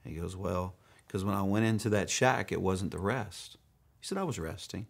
He 0.04 0.16
goes, 0.16 0.36
Well, 0.36 0.76
because 1.06 1.24
when 1.24 1.36
I 1.36 1.44
went 1.44 1.66
into 1.66 1.90
that 1.90 2.10
shack, 2.10 2.52
it 2.52 2.62
wasn't 2.62 2.92
the 2.92 3.00
rest. 3.00 3.58
He 4.00 4.06
said, 4.06 4.18
I 4.18 4.24
was 4.24 4.40
resting. 4.40 4.88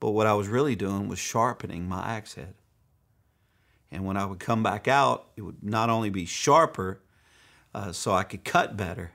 But 0.00 0.10
what 0.10 0.26
I 0.26 0.34
was 0.34 0.48
really 0.48 0.76
doing 0.76 1.08
was 1.08 1.18
sharpening 1.18 1.88
my 1.88 2.02
axe 2.06 2.34
head. 2.34 2.54
And 3.90 4.04
when 4.04 4.16
I 4.16 4.26
would 4.26 4.40
come 4.40 4.62
back 4.62 4.88
out, 4.88 5.28
it 5.36 5.42
would 5.42 5.62
not 5.62 5.90
only 5.90 6.10
be 6.10 6.26
sharper 6.26 7.00
uh, 7.74 7.92
so 7.92 8.12
I 8.12 8.24
could 8.24 8.44
cut 8.44 8.76
better, 8.76 9.12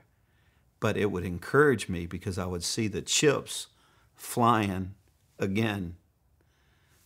but 0.80 0.96
it 0.96 1.10
would 1.10 1.24
encourage 1.24 1.88
me 1.88 2.06
because 2.06 2.38
I 2.38 2.46
would 2.46 2.64
see 2.64 2.88
the 2.88 3.02
chips 3.02 3.68
flying 4.14 4.94
again. 5.38 5.96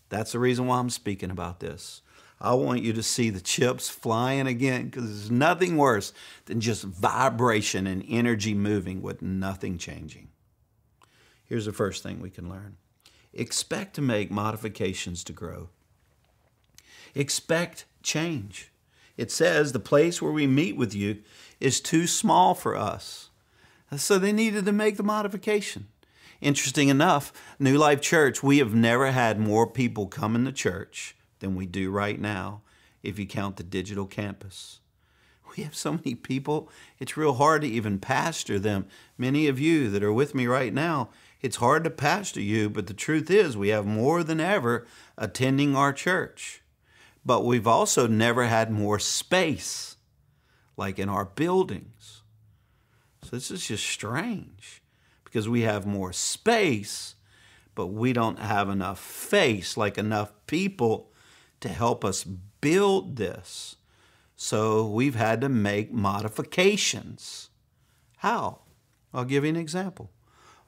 That's 0.08 0.32
the 0.32 0.38
reason 0.38 0.66
why 0.66 0.78
I'm 0.78 0.90
speaking 0.90 1.30
about 1.30 1.60
this. 1.60 2.02
I 2.40 2.54
want 2.54 2.82
you 2.82 2.92
to 2.92 3.02
see 3.02 3.30
the 3.30 3.40
chips 3.40 3.88
flying 3.88 4.46
again 4.46 4.86
because 4.86 5.04
there's 5.04 5.30
nothing 5.30 5.76
worse 5.76 6.12
than 6.44 6.60
just 6.60 6.84
vibration 6.84 7.86
and 7.86 8.04
energy 8.06 8.52
moving 8.52 9.00
with 9.00 9.22
nothing 9.22 9.78
changing. 9.78 10.28
Here's 11.44 11.64
the 11.64 11.72
first 11.72 12.02
thing 12.02 12.20
we 12.20 12.30
can 12.30 12.48
learn 12.48 12.76
expect 13.32 13.94
to 13.94 14.02
make 14.02 14.30
modifications 14.30 15.22
to 15.24 15.32
grow. 15.32 15.68
Expect 17.14 17.84
change. 18.02 18.72
It 19.16 19.30
says 19.30 19.72
the 19.72 19.78
place 19.78 20.20
where 20.20 20.32
we 20.32 20.46
meet 20.46 20.76
with 20.76 20.94
you 20.94 21.22
is 21.60 21.80
too 21.80 22.06
small 22.06 22.54
for 22.54 22.76
us. 22.76 23.30
So 23.96 24.18
they 24.18 24.32
needed 24.32 24.64
to 24.66 24.72
make 24.72 24.96
the 24.96 25.02
modification. 25.02 25.88
Interesting 26.40 26.88
enough, 26.88 27.32
New 27.58 27.78
Life 27.78 28.00
Church, 28.02 28.42
we 28.42 28.58
have 28.58 28.74
never 28.74 29.10
had 29.10 29.38
more 29.38 29.66
people 29.66 30.06
come 30.06 30.34
in 30.34 30.44
the 30.44 30.52
church 30.52 31.16
than 31.38 31.56
we 31.56 31.64
do 31.66 31.90
right 31.90 32.20
now 32.20 32.60
if 33.02 33.18
you 33.18 33.26
count 33.26 33.56
the 33.56 33.62
digital 33.62 34.06
campus. 34.06 34.80
We 35.56 35.62
have 35.62 35.74
so 35.74 35.92
many 35.92 36.14
people, 36.14 36.68
it's 36.98 37.16
real 37.16 37.34
hard 37.34 37.62
to 37.62 37.68
even 37.68 37.98
pastor 37.98 38.58
them. 38.58 38.86
Many 39.16 39.48
of 39.48 39.58
you 39.58 39.88
that 39.90 40.02
are 40.02 40.12
with 40.12 40.34
me 40.34 40.46
right 40.46 40.74
now, 40.74 41.08
it's 41.40 41.56
hard 41.56 41.84
to 41.84 41.90
pastor 41.90 42.42
you, 42.42 42.68
but 42.68 42.86
the 42.86 42.94
truth 42.94 43.30
is, 43.30 43.56
we 43.56 43.68
have 43.68 43.86
more 43.86 44.22
than 44.22 44.40
ever 44.40 44.86
attending 45.16 45.74
our 45.74 45.94
church. 45.94 46.62
But 47.24 47.44
we've 47.44 47.66
also 47.66 48.06
never 48.06 48.46
had 48.46 48.70
more 48.70 48.98
space, 48.98 49.96
like 50.76 50.98
in 50.98 51.08
our 51.08 51.24
buildings. 51.24 52.22
So 53.22 53.30
this 53.30 53.50
is 53.50 53.66
just 53.66 53.86
strange 53.86 54.82
because 55.26 55.48
we 55.48 55.62
have 55.62 55.84
more 55.84 56.12
space, 56.14 57.16
but 57.74 57.88
we 57.88 58.14
don't 58.14 58.38
have 58.38 58.70
enough 58.70 58.98
face, 58.98 59.76
like 59.76 59.98
enough 59.98 60.32
people 60.46 61.10
to 61.60 61.68
help 61.68 62.04
us 62.04 62.24
build 62.24 63.16
this. 63.16 63.76
So 64.36 64.86
we've 64.86 65.16
had 65.16 65.40
to 65.42 65.48
make 65.48 65.92
modifications. 65.92 67.50
How? 68.18 68.60
I'll 69.12 69.24
give 69.24 69.44
you 69.44 69.50
an 69.50 69.56
example. 69.56 70.10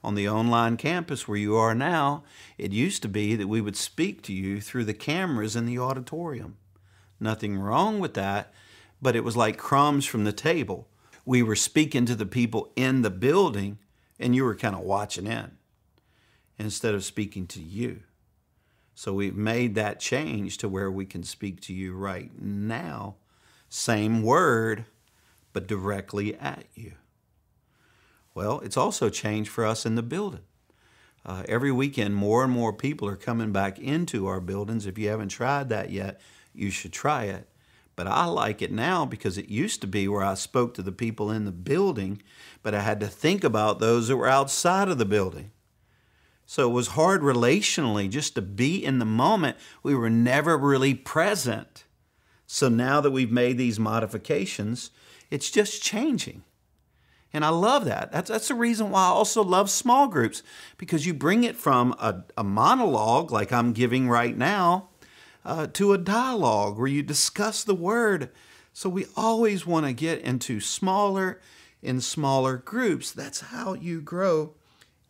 On 0.03 0.15
the 0.15 0.29
online 0.29 0.77
campus 0.77 1.27
where 1.27 1.37
you 1.37 1.55
are 1.55 1.73
now, 1.73 2.23
it 2.57 2.71
used 2.71 3.01
to 3.01 3.07
be 3.07 3.35
that 3.35 3.47
we 3.47 3.61
would 3.61 3.75
speak 3.75 4.21
to 4.23 4.33
you 4.33 4.61
through 4.61 4.85
the 4.85 4.93
cameras 4.93 5.55
in 5.55 5.65
the 5.65 5.79
auditorium. 5.79 6.57
Nothing 7.19 7.57
wrong 7.57 7.99
with 7.99 8.13
that, 8.13 8.53
but 9.01 9.15
it 9.15 9.23
was 9.23 9.37
like 9.37 9.57
crumbs 9.57 10.05
from 10.05 10.25
the 10.25 10.33
table. 10.33 10.87
We 11.25 11.43
were 11.43 11.55
speaking 11.55 12.05
to 12.05 12.15
the 12.15 12.25
people 12.25 12.71
in 12.75 13.01
the 13.01 13.09
building, 13.09 13.77
and 14.19 14.35
you 14.35 14.43
were 14.43 14.55
kind 14.55 14.75
of 14.75 14.81
watching 14.81 15.27
in 15.27 15.57
instead 16.57 16.93
of 16.93 17.03
speaking 17.03 17.47
to 17.47 17.61
you. 17.61 18.01
So 18.93 19.13
we've 19.13 19.35
made 19.35 19.75
that 19.75 19.99
change 19.99 20.57
to 20.57 20.67
where 20.67 20.91
we 20.91 21.05
can 21.05 21.23
speak 21.23 21.61
to 21.61 21.73
you 21.73 21.93
right 21.93 22.31
now. 22.37 23.15
Same 23.69 24.23
word, 24.23 24.85
but 25.53 25.67
directly 25.67 26.35
at 26.35 26.65
you. 26.75 26.93
Well, 28.33 28.59
it's 28.59 28.77
also 28.77 29.09
changed 29.09 29.49
for 29.49 29.65
us 29.65 29.85
in 29.85 29.95
the 29.95 30.03
building. 30.03 30.41
Uh, 31.25 31.43
every 31.47 31.71
weekend, 31.71 32.15
more 32.15 32.43
and 32.43 32.51
more 32.51 32.73
people 32.73 33.07
are 33.07 33.15
coming 33.15 33.51
back 33.51 33.77
into 33.79 34.27
our 34.27 34.39
buildings. 34.39 34.85
If 34.85 34.97
you 34.97 35.09
haven't 35.09 35.29
tried 35.29 35.69
that 35.69 35.89
yet, 35.89 36.21
you 36.53 36.71
should 36.71 36.93
try 36.93 37.25
it. 37.25 37.48
But 37.99 38.07
I 38.07 38.23
like 38.27 38.61
it 38.61 38.71
now 38.71 39.03
because 39.03 39.37
it 39.37 39.49
used 39.49 39.81
to 39.81 39.87
be 39.87 40.07
where 40.07 40.23
I 40.23 40.35
spoke 40.35 40.73
to 40.75 40.81
the 40.81 40.93
people 40.93 41.31
in 41.31 41.43
the 41.43 41.51
building, 41.51 42.21
but 42.63 42.73
I 42.73 42.79
had 42.79 43.01
to 43.01 43.07
think 43.07 43.43
about 43.43 43.79
those 43.79 44.07
that 44.07 44.15
were 44.15 44.25
outside 44.25 44.87
of 44.87 44.97
the 44.97 45.03
building. 45.03 45.51
So 46.45 46.69
it 46.69 46.73
was 46.73 46.87
hard 46.87 47.19
relationally 47.19 48.09
just 48.09 48.35
to 48.35 48.41
be 48.41 48.81
in 48.81 48.99
the 48.99 49.05
moment. 49.05 49.57
We 49.83 49.95
were 49.95 50.09
never 50.09 50.57
really 50.57 50.93
present. 50.93 51.83
So 52.47 52.69
now 52.69 53.01
that 53.01 53.11
we've 53.11 53.33
made 53.33 53.57
these 53.57 53.81
modifications, 53.81 54.91
it's 55.29 55.51
just 55.51 55.83
changing. 55.83 56.43
And 57.33 57.43
I 57.43 57.49
love 57.49 57.83
that. 57.83 58.13
That's, 58.13 58.29
that's 58.29 58.47
the 58.47 58.55
reason 58.55 58.91
why 58.91 59.01
I 59.01 59.07
also 59.09 59.43
love 59.43 59.69
small 59.69 60.07
groups, 60.07 60.41
because 60.77 61.05
you 61.05 61.13
bring 61.13 61.43
it 61.43 61.57
from 61.57 61.93
a, 61.99 62.23
a 62.37 62.45
monologue 62.45 63.29
like 63.29 63.51
I'm 63.51 63.73
giving 63.73 64.07
right 64.07 64.37
now 64.37 64.88
uh, 65.45 65.67
to 65.73 65.93
a 65.93 65.97
dialogue 65.97 66.77
where 66.77 66.87
you 66.87 67.03
discuss 67.03 67.63
the 67.63 67.75
word. 67.75 68.29
So 68.73 68.89
we 68.89 69.05
always 69.15 69.65
want 69.65 69.85
to 69.85 69.93
get 69.93 70.21
into 70.21 70.59
smaller 70.59 71.41
and 71.83 72.03
smaller 72.03 72.57
groups. 72.57 73.11
That's 73.11 73.41
how 73.41 73.73
you 73.73 74.01
grow 74.01 74.53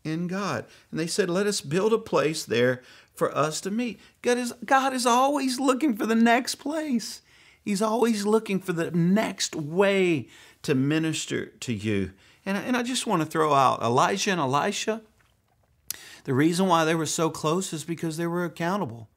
in 0.03 0.27
God. 0.27 0.65
And 0.91 0.99
they 0.99 1.07
said, 1.07 1.29
let 1.29 1.47
us 1.47 1.61
build 1.61 1.93
a 1.93 1.97
place 1.97 2.45
there 2.45 2.81
for 3.13 3.35
us 3.35 3.59
to 3.61 3.71
meet. 3.71 3.99
God 4.21 4.37
is, 4.37 4.53
God 4.63 4.93
is 4.93 5.05
always 5.05 5.59
looking 5.59 5.95
for 5.95 6.05
the 6.05 6.15
next 6.15 6.55
place. 6.55 7.21
He's 7.61 7.81
always 7.81 8.25
looking 8.25 8.59
for 8.59 8.73
the 8.73 8.91
next 8.91 9.55
way 9.55 10.27
to 10.63 10.73
minister 10.73 11.47
to 11.47 11.73
you. 11.73 12.13
And, 12.45 12.57
and 12.57 12.77
I 12.77 12.83
just 12.83 13.05
want 13.05 13.21
to 13.21 13.27
throw 13.27 13.53
out 13.53 13.81
Elijah 13.81 14.31
and 14.31 14.39
Elisha. 14.39 15.01
The 16.23 16.33
reason 16.33 16.67
why 16.67 16.85
they 16.85 16.95
were 16.95 17.05
so 17.05 17.29
close 17.29 17.73
is 17.73 17.83
because 17.83 18.17
they 18.17 18.27
were 18.27 18.45
accountable. 18.45 19.09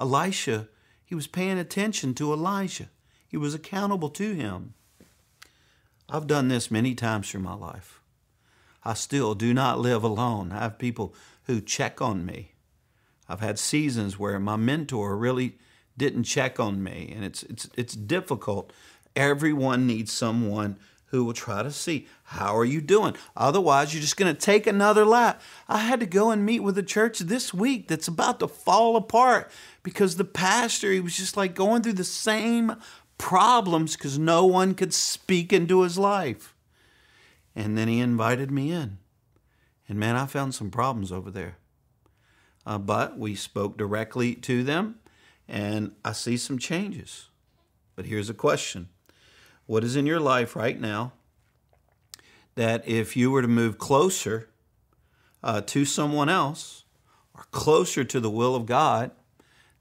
Elisha, 0.00 0.68
he 1.04 1.14
was 1.14 1.26
paying 1.26 1.58
attention 1.58 2.14
to 2.14 2.32
Elijah, 2.32 2.88
he 3.28 3.36
was 3.36 3.54
accountable 3.54 4.08
to 4.10 4.32
him. 4.32 4.74
I've 6.08 6.26
done 6.26 6.48
this 6.48 6.70
many 6.70 6.94
times 6.94 7.30
through 7.30 7.40
my 7.40 7.54
life. 7.54 8.00
I 8.84 8.94
still 8.94 9.34
do 9.34 9.54
not 9.54 9.78
live 9.78 10.02
alone. 10.02 10.50
I 10.50 10.62
have 10.62 10.78
people 10.78 11.14
who 11.44 11.60
check 11.60 12.00
on 12.00 12.24
me. 12.26 12.52
I've 13.28 13.40
had 13.40 13.58
seasons 13.58 14.18
where 14.18 14.40
my 14.40 14.56
mentor 14.56 15.16
really 15.16 15.58
didn't 15.96 16.24
check 16.24 16.58
on 16.58 16.82
me, 16.82 17.12
and 17.14 17.24
it's 17.24 17.42
it's 17.44 17.68
it's 17.76 17.94
difficult. 17.94 18.72
Everyone 19.14 19.86
needs 19.86 20.10
someone 20.12 20.78
who 21.10 21.24
will 21.24 21.32
try 21.32 21.62
to 21.62 21.70
see 21.70 22.06
how 22.22 22.56
are 22.56 22.64
you 22.64 22.80
doing. 22.80 23.16
Otherwise, 23.36 23.92
you're 23.92 24.00
just 24.00 24.16
going 24.16 24.32
to 24.32 24.40
take 24.40 24.66
another 24.66 25.04
lap. 25.04 25.42
I 25.68 25.78
had 25.78 26.00
to 26.00 26.06
go 26.06 26.30
and 26.30 26.46
meet 26.46 26.60
with 26.60 26.78
a 26.78 26.84
church 26.84 27.18
this 27.18 27.52
week 27.52 27.88
that's 27.88 28.08
about 28.08 28.40
to 28.40 28.48
fall 28.48 28.96
apart 28.96 29.50
because 29.82 30.16
the 30.16 30.24
pastor 30.24 30.92
he 30.92 31.00
was 31.00 31.16
just 31.16 31.36
like 31.36 31.54
going 31.54 31.82
through 31.82 31.94
the 31.94 32.04
same 32.04 32.76
problems 33.18 33.96
because 33.96 34.18
no 34.18 34.46
one 34.46 34.74
could 34.74 34.94
speak 34.94 35.52
into 35.52 35.82
his 35.82 35.98
life. 35.98 36.54
And 37.56 37.76
then 37.76 37.88
he 37.88 37.98
invited 37.98 38.50
me 38.50 38.70
in. 38.70 38.98
And 39.88 39.98
man, 39.98 40.14
I 40.14 40.26
found 40.26 40.54
some 40.54 40.70
problems 40.70 41.10
over 41.10 41.30
there. 41.30 41.56
Uh, 42.64 42.78
but 42.78 43.18
we 43.18 43.34
spoke 43.34 43.76
directly 43.76 44.34
to 44.36 44.62
them, 44.62 45.00
and 45.48 45.92
I 46.04 46.12
see 46.12 46.36
some 46.36 46.58
changes. 46.58 47.28
But 47.96 48.06
here's 48.06 48.30
a 48.30 48.34
question 48.34 48.90
What 49.70 49.84
is 49.84 49.94
in 49.94 50.04
your 50.04 50.18
life 50.18 50.56
right 50.56 50.80
now 50.80 51.12
that 52.56 52.88
if 52.88 53.16
you 53.16 53.30
were 53.30 53.40
to 53.40 53.46
move 53.46 53.78
closer 53.78 54.48
uh, 55.44 55.60
to 55.60 55.84
someone 55.84 56.28
else 56.28 56.82
or 57.36 57.44
closer 57.52 58.02
to 58.02 58.18
the 58.18 58.28
will 58.28 58.56
of 58.56 58.66
God, 58.66 59.12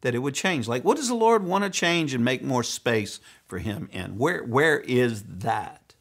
that 0.02 0.13
it 0.13 0.19
would 0.19 0.36
change? 0.36 0.67
Like, 0.67 0.84
what 0.84 0.97
does 0.97 1.08
the 1.08 1.15
Lord 1.15 1.43
want 1.43 1.63
to 1.63 1.71
change 1.71 2.13
and 2.13 2.23
make 2.23 2.43
more 2.43 2.62
space 2.62 3.19
for 3.47 3.58
Him 3.58 3.89
in? 3.91 4.19
Where, 4.19 4.43
where 4.43 4.80
is 4.82 5.23
that? 5.23 5.95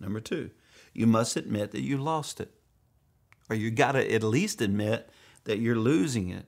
Number 0.00 0.18
two, 0.18 0.50
you 0.92 1.06
must 1.06 1.36
admit 1.36 1.70
that 1.70 1.82
you 1.82 1.98
lost 1.98 2.40
it. 2.40 2.52
Or 3.48 3.54
you 3.54 3.70
got 3.70 3.92
to 3.92 4.12
at 4.12 4.24
least 4.24 4.60
admit 4.60 5.08
that 5.44 5.60
you're 5.60 5.76
losing 5.76 6.30
it. 6.30 6.46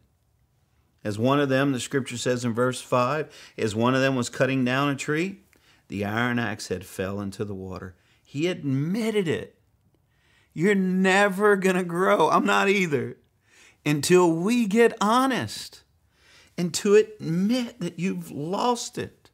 As 1.05 1.17
one 1.17 1.39
of 1.39 1.49
them, 1.49 1.71
the 1.71 1.79
scripture 1.79 2.17
says 2.17 2.45
in 2.45 2.53
verse 2.53 2.81
5, 2.81 3.53
as 3.57 3.73
one 3.73 3.95
of 3.95 4.01
them 4.01 4.17
was 4.17 4.29
cutting 4.29 4.65
down 4.65 4.89
a 4.89 4.97
tree, 4.97 5.43
the 5.89 6.05
iron 6.05 6.39
axe 6.39 6.69
head 6.69 6.85
fell 6.85 7.21
into 7.21 7.45
the 7.45 7.55
water. 7.55 7.95
He 8.23 8.47
admitted 8.47 9.29
it. 9.29 9.59
You're 10.55 10.75
never 10.75 11.57
going 11.57 11.77
to 11.77 11.85
grow. 11.85 12.31
I'm 12.31 12.47
not 12.47 12.69
either. 12.69 13.17
Until 13.85 14.33
we 14.33 14.67
get 14.67 14.97
honest 15.01 15.83
and 16.57 16.73
to 16.75 16.95
admit 16.95 17.81
that 17.81 17.99
you've 17.99 18.31
lost 18.31 18.99
it. 18.99 19.31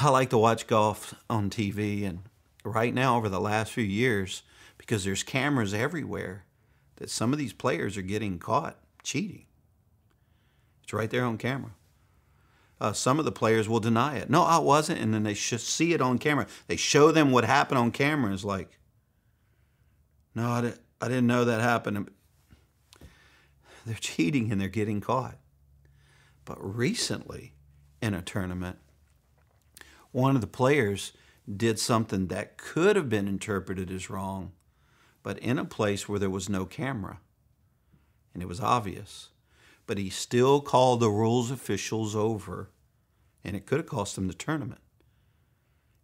I 0.00 0.10
like 0.10 0.30
to 0.30 0.38
watch 0.38 0.66
golf 0.66 1.14
on 1.30 1.48
TV, 1.48 2.04
and 2.06 2.20
right 2.64 2.92
now, 2.92 3.16
over 3.16 3.28
the 3.28 3.40
last 3.40 3.72
few 3.72 3.84
years, 3.84 4.42
because 4.78 5.04
there's 5.04 5.22
cameras 5.22 5.72
everywhere, 5.72 6.44
that 6.96 7.10
some 7.10 7.32
of 7.32 7.38
these 7.38 7.52
players 7.52 7.96
are 7.96 8.02
getting 8.02 8.38
caught 8.38 8.78
cheating. 9.02 9.46
It's 10.82 10.92
right 10.92 11.10
there 11.10 11.24
on 11.24 11.38
camera. 11.38 11.72
Uh, 12.80 12.92
some 12.92 13.18
of 13.18 13.24
the 13.24 13.32
players 13.32 13.68
will 13.68 13.80
deny 13.80 14.16
it. 14.16 14.28
No, 14.28 14.42
I 14.42 14.58
wasn't. 14.58 15.00
And 15.00 15.14
then 15.14 15.22
they 15.22 15.34
should 15.34 15.60
see 15.60 15.94
it 15.94 16.00
on 16.00 16.18
camera. 16.18 16.46
They 16.66 16.76
show 16.76 17.10
them 17.10 17.30
what 17.30 17.44
happened 17.44 17.78
on 17.78 17.90
camera. 17.90 18.32
It's 18.32 18.44
like, 18.44 18.78
no, 20.34 20.50
I 20.50 20.60
didn't, 20.60 20.80
I 21.00 21.08
didn't 21.08 21.26
know 21.26 21.44
that 21.44 21.60
happened. 21.60 22.10
They're 23.86 23.94
cheating 23.94 24.52
and 24.52 24.60
they're 24.60 24.68
getting 24.68 25.00
caught. 25.00 25.38
But 26.44 26.58
recently, 26.60 27.54
in 28.02 28.14
a 28.14 28.22
tournament, 28.22 28.78
one 30.12 30.34
of 30.34 30.40
the 30.40 30.46
players 30.46 31.12
did 31.54 31.78
something 31.78 32.26
that 32.28 32.56
could 32.56 32.96
have 32.96 33.08
been 33.08 33.28
interpreted 33.28 33.90
as 33.90 34.10
wrong, 34.10 34.52
but 35.22 35.38
in 35.38 35.58
a 35.58 35.64
place 35.64 36.08
where 36.08 36.18
there 36.18 36.30
was 36.30 36.48
no 36.48 36.64
camera. 36.64 37.20
And 38.34 38.42
it 38.42 38.46
was 38.46 38.60
obvious. 38.60 39.30
But 39.86 39.98
he 39.98 40.10
still 40.10 40.60
called 40.60 41.00
the 41.00 41.10
rules 41.10 41.50
officials 41.50 42.16
over, 42.16 42.70
and 43.44 43.54
it 43.54 43.66
could 43.66 43.78
have 43.78 43.86
cost 43.86 44.18
him 44.18 44.26
the 44.26 44.34
tournament. 44.34 44.80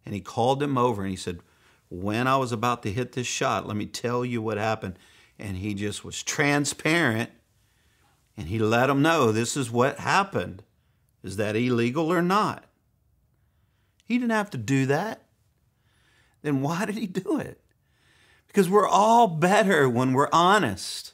And 0.05 0.13
he 0.13 0.21
called 0.21 0.59
them 0.59 0.77
over 0.77 1.01
and 1.01 1.11
he 1.11 1.17
said, 1.17 1.39
When 1.89 2.27
I 2.27 2.37
was 2.37 2.51
about 2.51 2.83
to 2.83 2.91
hit 2.91 3.13
this 3.13 3.27
shot, 3.27 3.67
let 3.67 3.77
me 3.77 3.85
tell 3.85 4.25
you 4.25 4.41
what 4.41 4.57
happened. 4.57 4.97
And 5.39 5.57
he 5.57 5.73
just 5.73 6.03
was 6.03 6.21
transparent 6.21 7.29
and 8.35 8.47
he 8.47 8.59
let 8.59 8.87
them 8.87 9.01
know 9.01 9.31
this 9.31 9.55
is 9.55 9.69
what 9.69 9.99
happened. 9.99 10.63
Is 11.23 11.37
that 11.37 11.55
illegal 11.55 12.11
or 12.11 12.21
not? 12.21 12.65
He 14.05 14.17
didn't 14.17 14.31
have 14.31 14.49
to 14.51 14.57
do 14.57 14.85
that. 14.87 15.23
Then 16.41 16.61
why 16.61 16.85
did 16.85 16.95
he 16.95 17.07
do 17.07 17.39
it? 17.39 17.61
Because 18.47 18.69
we're 18.69 18.87
all 18.87 19.27
better 19.27 19.89
when 19.89 20.13
we're 20.13 20.29
honest. 20.31 21.12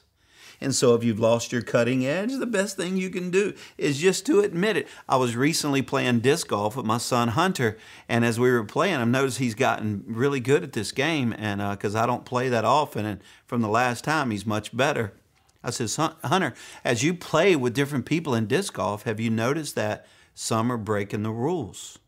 And 0.60 0.74
so 0.74 0.94
if 0.94 1.02
you've 1.02 1.18
lost 1.18 1.52
your 1.52 1.62
cutting 1.62 2.04
edge, 2.04 2.36
the 2.36 2.46
best 2.46 2.76
thing 2.76 2.96
you 2.96 3.08
can 3.08 3.30
do 3.30 3.54
is 3.78 3.98
just 3.98 4.26
to 4.26 4.40
admit 4.40 4.76
it. 4.76 4.88
I 5.08 5.16
was 5.16 5.34
recently 5.34 5.80
playing 5.80 6.20
disc 6.20 6.48
golf 6.48 6.76
with 6.76 6.84
my 6.84 6.98
son 6.98 7.28
Hunter, 7.28 7.78
and 8.08 8.24
as 8.24 8.38
we 8.38 8.50
were 8.50 8.64
playing, 8.64 8.96
I've 8.96 9.08
noticed 9.08 9.38
he's 9.38 9.54
gotten 9.54 10.04
really 10.06 10.40
good 10.40 10.62
at 10.62 10.74
this 10.74 10.92
game, 10.92 11.34
and 11.38 11.60
because 11.70 11.94
uh, 11.94 12.02
I 12.02 12.06
don't 12.06 12.26
play 12.26 12.50
that 12.50 12.66
often, 12.66 13.06
and 13.06 13.20
from 13.46 13.62
the 13.62 13.68
last 13.68 14.04
time, 14.04 14.30
he's 14.30 14.44
much 14.44 14.76
better. 14.76 15.14
I 15.62 15.70
said, 15.70 15.90
Hunter, 16.24 16.54
as 16.84 17.02
you 17.02 17.14
play 17.14 17.56
with 17.56 17.74
different 17.74 18.06
people 18.06 18.34
in 18.34 18.46
disc 18.46 18.74
golf, 18.74 19.04
have 19.04 19.20
you 19.20 19.30
noticed 19.30 19.74
that 19.76 20.06
some 20.34 20.70
are 20.72 20.78
breaking 20.78 21.22
the 21.22 21.30
rules? 21.30 21.98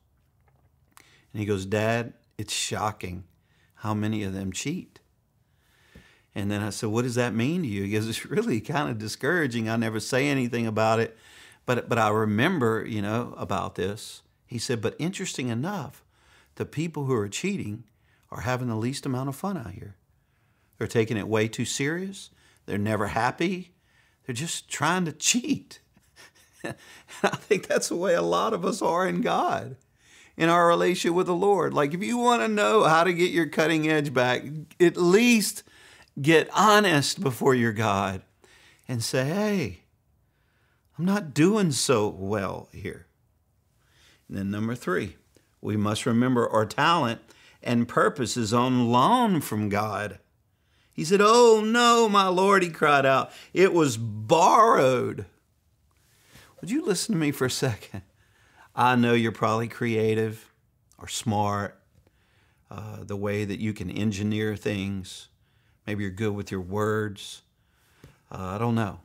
And 1.32 1.40
he 1.40 1.46
goes, 1.46 1.66
Dad, 1.66 2.14
it's 2.38 2.52
shocking 2.52 3.24
how 3.76 3.94
many 3.94 4.22
of 4.22 4.32
them 4.32 4.52
cheat. 4.52 5.00
And 6.34 6.50
then 6.50 6.62
I 6.62 6.70
said, 6.70 6.88
What 6.88 7.02
does 7.02 7.14
that 7.16 7.34
mean 7.34 7.62
to 7.62 7.68
you? 7.68 7.84
He 7.84 7.92
goes, 7.92 8.08
It's 8.08 8.26
really 8.26 8.60
kind 8.60 8.90
of 8.90 8.98
discouraging. 8.98 9.68
I 9.68 9.76
never 9.76 10.00
say 10.00 10.28
anything 10.28 10.66
about 10.66 11.00
it, 11.00 11.16
but, 11.66 11.88
but 11.88 11.98
I 11.98 12.08
remember, 12.08 12.84
you 12.86 13.02
know, 13.02 13.34
about 13.36 13.74
this. 13.74 14.22
He 14.46 14.58
said, 14.58 14.80
But 14.80 14.96
interesting 14.98 15.48
enough, 15.48 16.02
the 16.56 16.64
people 16.64 17.04
who 17.04 17.14
are 17.14 17.28
cheating 17.28 17.84
are 18.30 18.42
having 18.42 18.68
the 18.68 18.76
least 18.76 19.04
amount 19.04 19.28
of 19.28 19.36
fun 19.36 19.58
out 19.58 19.72
here. 19.72 19.96
They're 20.78 20.86
taking 20.86 21.16
it 21.16 21.28
way 21.28 21.48
too 21.48 21.64
serious. 21.64 22.30
They're 22.66 22.78
never 22.78 23.08
happy. 23.08 23.72
They're 24.26 24.34
just 24.34 24.68
trying 24.70 25.04
to 25.04 25.12
cheat. 25.12 25.80
and 26.64 26.74
I 27.22 27.36
think 27.36 27.66
that's 27.66 27.88
the 27.88 27.96
way 27.96 28.14
a 28.14 28.22
lot 28.22 28.54
of 28.54 28.64
us 28.64 28.80
are 28.80 29.06
in 29.06 29.20
God. 29.20 29.76
in 30.36 30.48
our 30.48 30.66
relationship 30.66 31.14
with 31.14 31.26
the 31.26 31.34
Lord. 31.34 31.74
Like, 31.74 31.92
if 31.92 32.02
you 32.02 32.16
want 32.16 32.40
to 32.42 32.48
know 32.48 32.84
how 32.84 33.04
to 33.04 33.12
get 33.12 33.32
your 33.32 33.46
cutting 33.46 33.88
edge 33.88 34.14
back, 34.14 34.42
at 34.80 34.96
least 34.96 35.62
get 36.20 36.48
honest 36.52 37.20
before 37.20 37.54
your 37.54 37.72
God 37.72 38.22
and 38.88 39.02
say, 39.02 39.24
hey, 39.24 39.80
I'm 40.98 41.04
not 41.04 41.34
doing 41.34 41.72
so 41.72 42.08
well 42.08 42.68
here. 42.72 43.06
And 44.28 44.36
then, 44.36 44.50
number 44.50 44.74
three, 44.74 45.16
we 45.60 45.76
must 45.76 46.06
remember 46.06 46.48
our 46.48 46.66
talent 46.66 47.20
and 47.62 47.88
purpose 47.88 48.36
is 48.36 48.52
on 48.52 48.90
loan 48.90 49.40
from 49.40 49.68
God. 49.68 50.18
He 50.92 51.04
said, 51.04 51.20
Oh 51.22 51.62
no, 51.64 52.08
my 52.08 52.28
Lord, 52.28 52.62
he 52.62 52.68
cried 52.68 53.06
out. 53.06 53.30
It 53.54 53.72
was 53.72 53.96
borrowed. 53.96 55.26
Would 56.60 56.70
you 56.70 56.84
listen 56.84 57.14
to 57.14 57.18
me 57.18 57.30
for 57.30 57.46
a 57.46 57.50
second? 57.50 58.02
I 58.74 58.94
know 58.96 59.14
you're 59.14 59.32
probably 59.32 59.68
creative 59.68 60.52
or 60.98 61.08
smart, 61.08 61.80
uh, 62.70 62.98
the 63.02 63.16
way 63.16 63.44
that 63.44 63.60
you 63.60 63.72
can 63.72 63.90
engineer 63.90 64.56
things. 64.56 65.28
Maybe 65.86 66.04
you're 66.04 66.12
good 66.12 66.34
with 66.34 66.50
your 66.50 66.60
words. 66.60 67.42
Uh, 68.30 68.52
I 68.54 68.58
don't 68.58 68.74
know. 68.74 69.00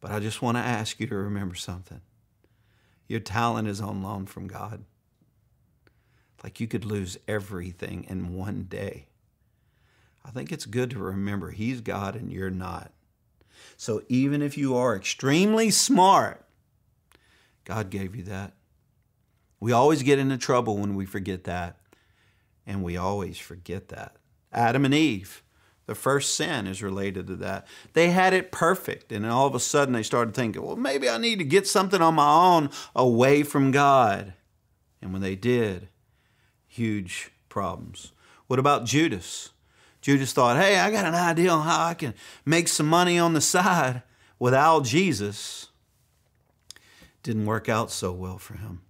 But 0.00 0.10
I 0.10 0.20
just 0.20 0.42
want 0.42 0.56
to 0.56 0.62
ask 0.62 0.98
you 1.00 1.06
to 1.06 1.16
remember 1.16 1.54
something. 1.54 2.00
Your 3.08 3.20
talent 3.20 3.68
is 3.68 3.80
on 3.80 4.02
loan 4.02 4.26
from 4.26 4.46
God. 4.46 4.84
Like 6.42 6.60
you 6.60 6.66
could 6.66 6.84
lose 6.84 7.18
everything 7.28 8.04
in 8.08 8.34
one 8.34 8.64
day. 8.64 9.06
I 10.24 10.30
think 10.30 10.50
it's 10.50 10.66
good 10.66 10.90
to 10.90 10.98
remember 10.98 11.50
He's 11.50 11.80
God 11.80 12.16
and 12.16 12.32
you're 12.32 12.50
not. 12.50 12.92
So 13.76 14.02
even 14.08 14.42
if 14.42 14.56
you 14.56 14.76
are 14.76 14.96
extremely 14.96 15.70
smart, 15.70 16.44
God 17.64 17.90
gave 17.90 18.16
you 18.16 18.22
that. 18.24 18.54
We 19.60 19.72
always 19.72 20.02
get 20.02 20.18
into 20.18 20.38
trouble 20.38 20.78
when 20.78 20.96
we 20.96 21.06
forget 21.06 21.44
that. 21.44 21.76
And 22.66 22.82
we 22.82 22.96
always 22.96 23.38
forget 23.38 23.88
that. 23.88 24.16
Adam 24.52 24.84
and 24.84 24.94
Eve, 24.94 25.42
the 25.86 25.94
first 25.94 26.34
sin 26.34 26.66
is 26.66 26.82
related 26.82 27.26
to 27.26 27.36
that. 27.36 27.66
They 27.92 28.10
had 28.10 28.32
it 28.32 28.52
perfect, 28.52 29.10
and 29.10 29.26
all 29.26 29.46
of 29.46 29.54
a 29.54 29.60
sudden 29.60 29.94
they 29.94 30.02
started 30.02 30.34
thinking, 30.34 30.62
well, 30.62 30.76
maybe 30.76 31.08
I 31.08 31.18
need 31.18 31.38
to 31.38 31.44
get 31.44 31.66
something 31.66 32.00
on 32.00 32.14
my 32.14 32.32
own 32.32 32.70
away 32.94 33.42
from 33.42 33.70
God. 33.72 34.34
And 35.00 35.12
when 35.12 35.22
they 35.22 35.34
did, 35.34 35.88
huge 36.68 37.32
problems. 37.48 38.12
What 38.46 38.58
about 38.58 38.84
Judas? 38.84 39.50
Judas 40.00 40.32
thought, 40.32 40.56
hey, 40.56 40.78
I 40.78 40.90
got 40.90 41.04
an 41.04 41.14
idea 41.14 41.50
on 41.50 41.64
how 41.64 41.86
I 41.86 41.94
can 41.94 42.14
make 42.44 42.68
some 42.68 42.86
money 42.86 43.18
on 43.18 43.34
the 43.34 43.40
side 43.40 44.02
without 44.38 44.84
Jesus. 44.84 45.68
Didn't 47.22 47.46
work 47.46 47.68
out 47.68 47.90
so 47.90 48.12
well 48.12 48.38
for 48.38 48.54
him. 48.54 48.82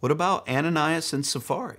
What 0.00 0.12
about 0.12 0.48
Ananias 0.48 1.12
and 1.12 1.24
Sapphira? 1.24 1.78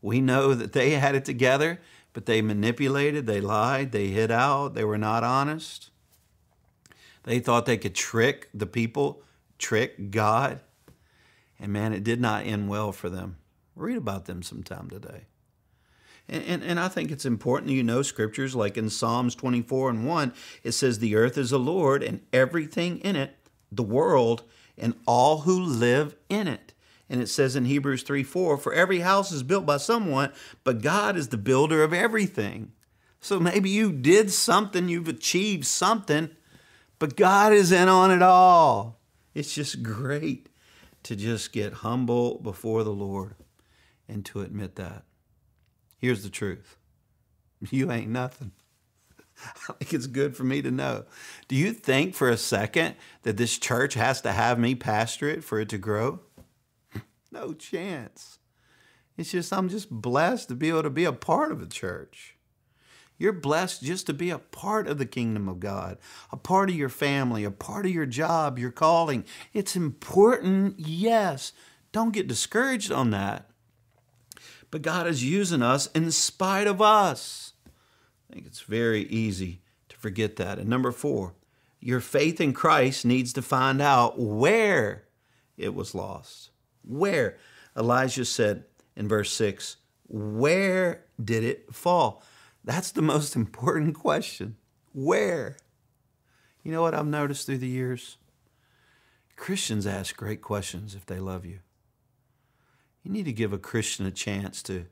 We 0.00 0.20
know 0.20 0.54
that 0.54 0.72
they 0.72 0.90
had 0.92 1.14
it 1.14 1.24
together, 1.24 1.80
but 2.12 2.26
they 2.26 2.42
manipulated, 2.42 3.26
they 3.26 3.40
lied, 3.40 3.92
they 3.92 4.08
hid 4.08 4.30
out, 4.30 4.74
they 4.74 4.84
were 4.84 4.98
not 4.98 5.24
honest. 5.24 5.90
They 7.24 7.38
thought 7.38 7.66
they 7.66 7.78
could 7.78 7.94
trick 7.94 8.48
the 8.52 8.66
people, 8.66 9.22
trick 9.58 10.10
God. 10.10 10.60
And 11.58 11.72
man, 11.72 11.92
it 11.92 12.04
did 12.04 12.20
not 12.20 12.44
end 12.44 12.68
well 12.68 12.92
for 12.92 13.08
them. 13.08 13.36
Read 13.76 13.96
about 13.96 14.26
them 14.26 14.42
sometime 14.42 14.90
today. 14.90 15.26
And, 16.28 16.44
and, 16.44 16.62
and, 16.62 16.80
I 16.80 16.88
think 16.88 17.10
it's 17.10 17.24
important 17.24 17.72
you 17.72 17.82
know 17.82 18.02
scriptures 18.02 18.54
like 18.54 18.76
in 18.76 18.90
Psalms 18.90 19.34
24 19.34 19.90
and 19.90 20.06
1, 20.06 20.32
it 20.62 20.72
says, 20.72 20.98
The 20.98 21.16
earth 21.16 21.36
is 21.36 21.50
the 21.50 21.58
Lord 21.58 22.02
and 22.02 22.20
everything 22.32 22.98
in 22.98 23.16
it, 23.16 23.36
the 23.70 23.82
world, 23.82 24.44
and 24.78 24.94
all 25.06 25.40
who 25.40 25.60
live 25.60 26.14
in 26.28 26.46
it. 26.46 26.71
And 27.12 27.20
it 27.20 27.28
says 27.28 27.56
in 27.56 27.66
Hebrews 27.66 28.04
3 28.04 28.22
4, 28.22 28.56
For 28.56 28.72
every 28.72 29.00
house 29.00 29.30
is 29.32 29.42
built 29.42 29.66
by 29.66 29.76
someone, 29.76 30.32
but 30.64 30.80
God 30.80 31.14
is 31.14 31.28
the 31.28 31.36
builder 31.36 31.84
of 31.84 31.92
everything. 31.92 32.72
So 33.20 33.38
maybe 33.38 33.68
you 33.68 33.92
did 33.92 34.30
something, 34.30 34.88
you've 34.88 35.08
achieved 35.08 35.66
something, 35.66 36.30
but 36.98 37.14
God 37.14 37.52
is 37.52 37.70
in 37.70 37.88
on 37.88 38.10
it 38.10 38.22
all. 38.22 38.98
It's 39.34 39.54
just 39.54 39.82
great 39.82 40.48
to 41.02 41.14
just 41.14 41.52
get 41.52 41.74
humble 41.74 42.38
before 42.38 42.82
the 42.82 42.94
Lord 42.94 43.34
and 44.08 44.24
to 44.26 44.40
admit 44.40 44.76
that. 44.76 45.04
Here's 45.98 46.22
the 46.22 46.30
truth 46.30 46.78
you 47.70 47.92
ain't 47.92 48.08
nothing. 48.08 48.52
I 49.68 49.72
think 49.74 49.92
it's 49.92 50.06
good 50.06 50.34
for 50.34 50.44
me 50.44 50.62
to 50.62 50.70
know. 50.70 51.04
Do 51.46 51.56
you 51.56 51.74
think 51.74 52.14
for 52.14 52.30
a 52.30 52.38
second 52.38 52.94
that 53.22 53.36
this 53.36 53.58
church 53.58 53.94
has 53.94 54.22
to 54.22 54.32
have 54.32 54.58
me 54.58 54.74
pastor 54.74 55.28
it 55.28 55.44
for 55.44 55.60
it 55.60 55.68
to 55.68 55.78
grow? 55.78 56.20
No 57.32 57.54
chance. 57.54 58.38
It's 59.16 59.32
just, 59.32 59.52
I'm 59.52 59.68
just 59.68 59.90
blessed 59.90 60.48
to 60.48 60.54
be 60.54 60.68
able 60.68 60.82
to 60.82 60.90
be 60.90 61.04
a 61.04 61.12
part 61.12 61.50
of 61.50 61.62
a 61.62 61.66
church. 61.66 62.36
You're 63.18 63.32
blessed 63.32 63.82
just 63.82 64.06
to 64.06 64.12
be 64.12 64.30
a 64.30 64.38
part 64.38 64.86
of 64.86 64.98
the 64.98 65.06
kingdom 65.06 65.48
of 65.48 65.60
God, 65.60 65.98
a 66.30 66.36
part 66.36 66.70
of 66.70 66.76
your 66.76 66.88
family, 66.88 67.44
a 67.44 67.50
part 67.50 67.86
of 67.86 67.92
your 67.92 68.06
job, 68.06 68.58
your 68.58 68.70
calling. 68.70 69.24
It's 69.52 69.76
important, 69.76 70.78
yes. 70.78 71.52
Don't 71.92 72.12
get 72.12 72.26
discouraged 72.26 72.90
on 72.90 73.10
that. 73.10 73.48
But 74.70 74.82
God 74.82 75.06
is 75.06 75.24
using 75.24 75.62
us 75.62 75.86
in 75.88 76.10
spite 76.10 76.66
of 76.66 76.82
us. 76.82 77.52
I 77.66 78.34
think 78.34 78.46
it's 78.46 78.62
very 78.62 79.02
easy 79.04 79.60
to 79.88 79.96
forget 79.96 80.36
that. 80.36 80.58
And 80.58 80.68
number 80.68 80.90
four, 80.90 81.34
your 81.80 82.00
faith 82.00 82.40
in 82.40 82.52
Christ 82.52 83.04
needs 83.04 83.32
to 83.34 83.42
find 83.42 83.82
out 83.82 84.18
where 84.18 85.04
it 85.56 85.74
was 85.74 85.94
lost. 85.94 86.51
Where? 86.86 87.38
Elijah 87.76 88.24
said 88.24 88.64
in 88.96 89.08
verse 89.08 89.32
6, 89.32 89.76
Where 90.08 91.04
did 91.22 91.44
it 91.44 91.74
fall? 91.74 92.22
That's 92.64 92.92
the 92.92 93.02
most 93.02 93.36
important 93.36 93.94
question. 93.94 94.56
Where? 94.92 95.56
You 96.62 96.72
know 96.72 96.82
what 96.82 96.94
I've 96.94 97.06
noticed 97.06 97.46
through 97.46 97.58
the 97.58 97.68
years? 97.68 98.18
Christians 99.36 99.86
ask 99.86 100.16
great 100.16 100.42
questions 100.42 100.94
if 100.94 101.06
they 101.06 101.18
love 101.18 101.44
you. 101.44 101.60
You 103.02 103.10
need 103.10 103.24
to 103.24 103.32
give 103.32 103.52
a 103.52 103.58
Christian 103.58 104.06
a 104.06 104.12
chance 104.12 104.62
to 104.64 104.86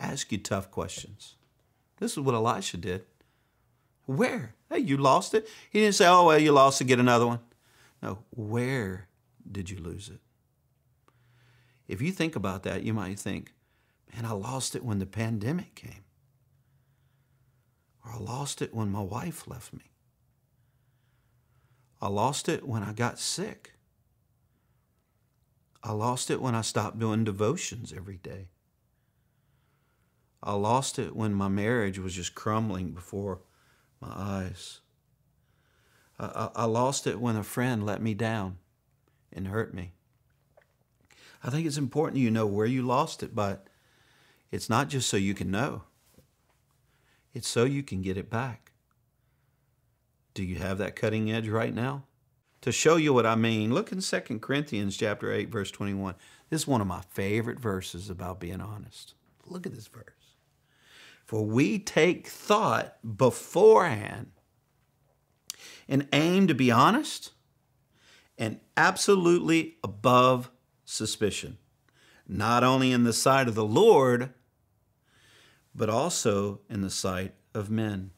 ask 0.00 0.32
you 0.32 0.38
tough 0.38 0.70
questions. 0.70 1.34
This 1.98 2.12
is 2.12 2.20
what 2.20 2.34
Elisha 2.34 2.78
did. 2.78 3.04
Where? 4.06 4.54
Hey, 4.70 4.78
you 4.78 4.96
lost 4.96 5.34
it? 5.34 5.46
He 5.70 5.80
didn't 5.80 5.94
say, 5.94 6.06
oh, 6.06 6.26
well, 6.26 6.38
you 6.38 6.52
lost 6.52 6.80
it, 6.80 6.86
get 6.86 6.98
another 6.98 7.26
one. 7.26 7.40
No, 8.02 8.20
where 8.30 9.08
did 9.50 9.70
you 9.70 9.78
lose 9.78 10.08
it? 10.08 10.20
If 11.92 12.00
you 12.00 12.10
think 12.10 12.36
about 12.36 12.62
that, 12.62 12.84
you 12.84 12.94
might 12.94 13.18
think, 13.18 13.52
man, 14.14 14.24
I 14.24 14.32
lost 14.32 14.74
it 14.74 14.82
when 14.82 14.98
the 14.98 15.04
pandemic 15.04 15.74
came. 15.74 16.04
Or 18.02 18.12
I 18.12 18.16
lost 18.16 18.62
it 18.62 18.72
when 18.72 18.90
my 18.90 19.02
wife 19.02 19.46
left 19.46 19.74
me. 19.74 19.92
I 22.00 22.08
lost 22.08 22.48
it 22.48 22.66
when 22.66 22.82
I 22.82 22.94
got 22.94 23.18
sick. 23.18 23.74
I 25.84 25.92
lost 25.92 26.30
it 26.30 26.40
when 26.40 26.54
I 26.54 26.62
stopped 26.62 26.98
doing 26.98 27.24
devotions 27.24 27.92
every 27.94 28.16
day. 28.16 28.48
I 30.42 30.54
lost 30.54 30.98
it 30.98 31.14
when 31.14 31.34
my 31.34 31.48
marriage 31.48 31.98
was 31.98 32.14
just 32.14 32.34
crumbling 32.34 32.92
before 32.92 33.42
my 34.00 34.08
eyes. 34.10 34.80
I, 36.18 36.24
I, 36.24 36.62
I, 36.62 36.64
lost 36.64 37.06
it 37.06 37.20
when 37.20 37.36
a 37.36 37.42
friend 37.42 37.84
let 37.84 38.00
me 38.00 38.14
down 38.14 38.56
and 39.30 39.48
hurt 39.48 39.74
me. 39.74 39.92
I 41.42 41.50
think 41.50 41.66
it's 41.66 41.76
important 41.76 42.22
you 42.22 42.30
know 42.30 42.46
where 42.46 42.66
you 42.66 42.82
lost 42.82 43.22
it, 43.22 43.34
but 43.34 43.66
it's 44.50 44.70
not 44.70 44.88
just 44.88 45.08
so 45.08 45.16
you 45.16 45.34
can 45.34 45.50
know. 45.50 45.82
It's 47.34 47.48
so 47.48 47.64
you 47.64 47.82
can 47.82 48.02
get 48.02 48.16
it 48.16 48.30
back. 48.30 48.72
Do 50.34 50.44
you 50.44 50.56
have 50.56 50.78
that 50.78 50.96
cutting 50.96 51.32
edge 51.32 51.48
right 51.48 51.74
now? 51.74 52.04
To 52.62 52.70
show 52.70 52.96
you 52.96 53.12
what 53.12 53.26
I 53.26 53.34
mean, 53.34 53.74
look 53.74 53.90
in 53.90 54.00
2 54.00 54.20
Corinthians 54.38 54.96
chapter 54.96 55.32
8 55.32 55.50
verse 55.50 55.70
21. 55.70 56.14
This 56.48 56.62
is 56.62 56.68
one 56.68 56.80
of 56.80 56.86
my 56.86 57.00
favorite 57.10 57.58
verses 57.58 58.08
about 58.08 58.38
being 58.38 58.60
honest. 58.60 59.14
Look 59.46 59.66
at 59.66 59.74
this 59.74 59.88
verse. 59.88 60.36
For 61.24 61.44
we 61.44 61.78
take 61.78 62.28
thought 62.28 62.98
beforehand 63.16 64.30
and 65.88 66.06
aim 66.12 66.46
to 66.46 66.54
be 66.54 66.70
honest 66.70 67.32
and 68.38 68.60
absolutely 68.76 69.78
above 69.82 70.50
suspicion, 70.92 71.58
not 72.28 72.62
only 72.62 72.92
in 72.92 73.04
the 73.04 73.12
sight 73.12 73.48
of 73.48 73.54
the 73.54 73.64
Lord, 73.64 74.30
but 75.74 75.88
also 75.88 76.60
in 76.68 76.82
the 76.82 76.90
sight 76.90 77.34
of 77.54 77.70
men. 77.70 78.10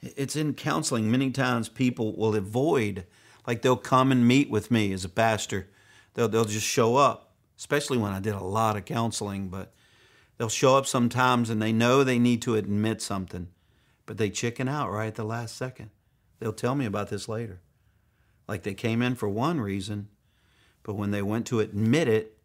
It's 0.00 0.36
in 0.36 0.54
counseling. 0.54 1.10
Many 1.10 1.30
times 1.30 1.68
people 1.68 2.14
will 2.14 2.36
avoid, 2.36 3.06
like 3.46 3.62
they'll 3.62 3.76
come 3.76 4.12
and 4.12 4.28
meet 4.28 4.50
with 4.50 4.70
me 4.70 4.92
as 4.92 5.04
a 5.04 5.08
pastor. 5.08 5.68
They'll, 6.14 6.28
they'll 6.28 6.44
just 6.44 6.66
show 6.66 6.96
up, 6.96 7.32
especially 7.56 7.98
when 7.98 8.12
I 8.12 8.20
did 8.20 8.34
a 8.34 8.44
lot 8.44 8.76
of 8.76 8.84
counseling, 8.84 9.48
but 9.48 9.72
they'll 10.36 10.48
show 10.48 10.76
up 10.76 10.86
sometimes 10.86 11.50
and 11.50 11.60
they 11.60 11.72
know 11.72 12.04
they 12.04 12.18
need 12.18 12.42
to 12.42 12.54
admit 12.54 13.02
something, 13.02 13.48
but 14.06 14.18
they 14.18 14.30
chicken 14.30 14.68
out 14.68 14.92
right 14.92 15.08
at 15.08 15.14
the 15.16 15.24
last 15.24 15.56
second. 15.56 15.90
They'll 16.38 16.52
tell 16.52 16.76
me 16.76 16.86
about 16.86 17.08
this 17.08 17.28
later. 17.28 17.60
Like 18.46 18.62
they 18.62 18.74
came 18.74 19.02
in 19.02 19.14
for 19.14 19.28
one 19.28 19.60
reason, 19.60 20.08
but 20.88 20.94
when 20.94 21.10
they 21.10 21.20
went 21.20 21.46
to 21.46 21.60
admit 21.60 22.08
it, 22.08 22.38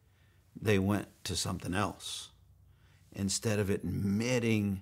they 0.62 0.78
went 0.78 1.08
to 1.24 1.34
something 1.34 1.74
else 1.74 2.28
instead 3.14 3.58
of 3.58 3.70
admitting 3.70 4.82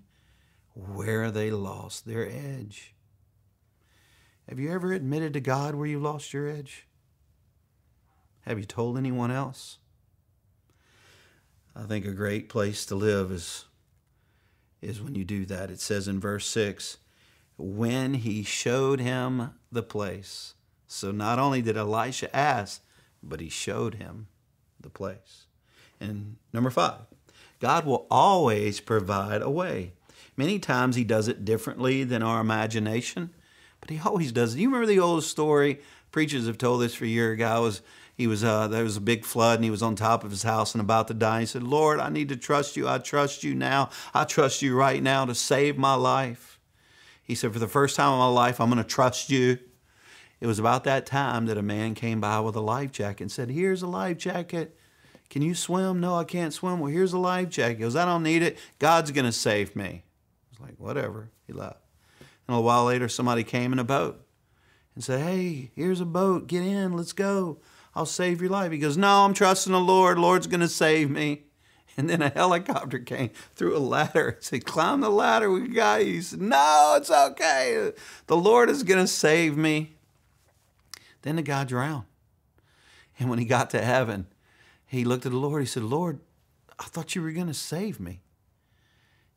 where 0.73 1.29
they 1.29 1.51
lost 1.51 2.07
their 2.07 2.27
edge. 2.27 2.95
Have 4.49 4.57
you 4.57 4.71
ever 4.71 4.93
admitted 4.93 5.33
to 5.33 5.39
God 5.39 5.75
where 5.75 5.85
you 5.85 5.99
lost 5.99 6.33
your 6.33 6.49
edge? 6.49 6.87
Have 8.47 8.57
you 8.57 8.65
told 8.65 8.97
anyone 8.97 9.29
else? 9.29 9.77
I 11.75 11.83
think 11.83 12.07
a 12.07 12.13
great 12.13 12.49
place 12.49 12.83
to 12.87 12.95
live 12.95 13.31
is, 13.31 13.65
is 14.81 15.03
when 15.03 15.13
you 15.13 15.23
do 15.23 15.45
that. 15.45 15.69
It 15.69 15.79
says 15.79 16.07
in 16.07 16.19
verse 16.19 16.47
6 16.47 16.97
when 17.59 18.15
he 18.15 18.41
showed 18.41 18.99
him 18.99 19.51
the 19.71 19.83
place. 19.83 20.55
So 20.87 21.11
not 21.11 21.37
only 21.37 21.61
did 21.61 21.77
Elisha 21.77 22.35
ask, 22.35 22.81
but 23.23 23.39
he 23.39 23.49
showed 23.49 23.95
him 23.95 24.27
the 24.79 24.89
place. 24.89 25.45
And 25.99 26.37
number 26.53 26.69
five, 26.69 27.01
God 27.59 27.85
will 27.85 28.07
always 28.09 28.79
provide 28.79 29.41
a 29.41 29.49
way. 29.49 29.93
Many 30.35 30.59
times 30.59 30.95
he 30.95 31.03
does 31.03 31.27
it 31.27 31.45
differently 31.45 32.03
than 32.03 32.23
our 32.23 32.41
imagination, 32.41 33.31
but 33.79 33.89
he 33.89 33.99
always 34.03 34.31
does 34.31 34.55
it. 34.55 34.59
You 34.59 34.67
remember 34.67 34.87
the 34.87 34.99
old 34.99 35.23
story? 35.23 35.81
Preachers 36.11 36.47
have 36.47 36.57
told 36.57 36.81
this 36.81 36.95
for 36.95 37.05
years. 37.05 37.35
A 37.35 37.37
guy 37.37 37.59
was 37.59 37.81
he 38.15 38.27
was 38.27 38.43
uh, 38.43 38.67
there 38.67 38.83
was 38.83 38.97
a 38.97 39.01
big 39.01 39.25
flood 39.25 39.55
and 39.55 39.63
he 39.63 39.71
was 39.71 39.81
on 39.81 39.95
top 39.95 40.23
of 40.23 40.31
his 40.31 40.43
house 40.43 40.73
and 40.73 40.81
about 40.81 41.07
to 41.07 41.13
die. 41.13 41.41
He 41.41 41.45
said, 41.45 41.63
"Lord, 41.63 41.99
I 41.99 42.09
need 42.09 42.29
to 42.29 42.35
trust 42.35 42.75
you. 42.75 42.87
I 42.87 42.97
trust 42.97 43.43
you 43.43 43.55
now. 43.55 43.89
I 44.13 44.25
trust 44.25 44.61
you 44.61 44.75
right 44.75 45.01
now 45.01 45.25
to 45.25 45.35
save 45.35 45.77
my 45.77 45.95
life." 45.95 46.59
He 47.23 47.35
said, 47.35 47.53
"For 47.53 47.59
the 47.59 47.67
first 47.67 47.95
time 47.95 48.13
in 48.13 48.19
my 48.19 48.27
life, 48.27 48.59
I'm 48.59 48.69
going 48.69 48.83
to 48.83 48.89
trust 48.89 49.29
you." 49.29 49.59
It 50.41 50.47
was 50.47 50.59
about 50.59 50.83
that 50.83 51.05
time 51.05 51.45
that 51.45 51.57
a 51.57 51.61
man 51.61 51.95
came 51.95 52.19
by 52.19 52.41
with 52.41 52.57
a 52.57 52.61
life 52.61 52.91
jacket 52.91 53.21
and 53.21 53.31
said, 53.31 53.49
"Here's 53.49 53.81
a 53.81 53.87
life 53.87 54.17
jacket. 54.17 54.77
Can 55.29 55.41
you 55.41 55.55
swim?" 55.55 56.01
"No, 56.01 56.15
I 56.15 56.25
can't 56.25 56.53
swim." 56.53 56.79
"Well, 56.79 56.91
here's 56.91 57.13
a 57.13 57.19
life 57.19 57.49
jacket." 57.49 57.77
He 57.77 57.81
goes, 57.81 57.95
"I 57.95 58.03
don't 58.03 58.23
need 58.23 58.41
it. 58.41 58.57
God's 58.79 59.11
going 59.11 59.25
to 59.25 59.31
save 59.31 59.75
me." 59.75 60.03
I 60.03 60.49
was 60.49 60.59
like, 60.59 60.79
"Whatever." 60.79 61.29
He 61.47 61.53
left. 61.53 61.79
And 62.47 62.57
a 62.57 62.61
while 62.61 62.85
later, 62.85 63.07
somebody 63.07 63.45
came 63.45 63.71
in 63.71 63.79
a 63.79 63.85
boat 63.85 64.25
and 64.95 65.03
said, 65.03 65.21
"Hey, 65.21 65.71
here's 65.75 66.01
a 66.01 66.05
boat. 66.05 66.47
Get 66.47 66.63
in. 66.63 66.93
Let's 66.93 67.13
go." 67.13 67.59
I'll 67.93 68.05
save 68.05 68.41
your 68.41 68.49
life. 68.49 68.71
He 68.71 68.77
goes, 68.77 68.97
No, 68.97 69.25
I'm 69.25 69.33
trusting 69.33 69.73
the 69.73 69.79
Lord. 69.79 70.17
Lord's 70.17 70.47
going 70.47 70.61
to 70.61 70.67
save 70.67 71.09
me. 71.09 71.43
And 71.97 72.09
then 72.09 72.21
a 72.21 72.29
helicopter 72.29 72.99
came 72.99 73.31
through 73.53 73.75
a 73.75 73.79
ladder. 73.79 74.37
He 74.39 74.45
said, 74.45 74.65
Climb 74.65 75.01
the 75.01 75.09
ladder. 75.09 75.51
We 75.51 75.67
got 75.67 76.05
you. 76.05 76.13
He 76.13 76.21
said, 76.21 76.41
No, 76.41 76.93
it's 76.95 77.11
okay. 77.11 77.91
The 78.27 78.37
Lord 78.37 78.69
is 78.69 78.83
going 78.83 79.01
to 79.01 79.07
save 79.07 79.57
me. 79.57 79.97
Then 81.21 81.35
the 81.35 81.41
guy 81.41 81.63
drowned. 81.63 82.05
And 83.19 83.29
when 83.29 83.39
he 83.39 83.45
got 83.45 83.69
to 83.71 83.81
heaven, 83.81 84.27
he 84.85 85.03
looked 85.03 85.25
at 85.25 85.31
the 85.31 85.37
Lord. 85.37 85.61
He 85.61 85.67
said, 85.67 85.83
Lord, 85.83 86.19
I 86.79 86.85
thought 86.85 87.15
you 87.15 87.21
were 87.21 87.31
going 87.31 87.47
to 87.47 87.53
save 87.53 87.99
me. 87.99 88.21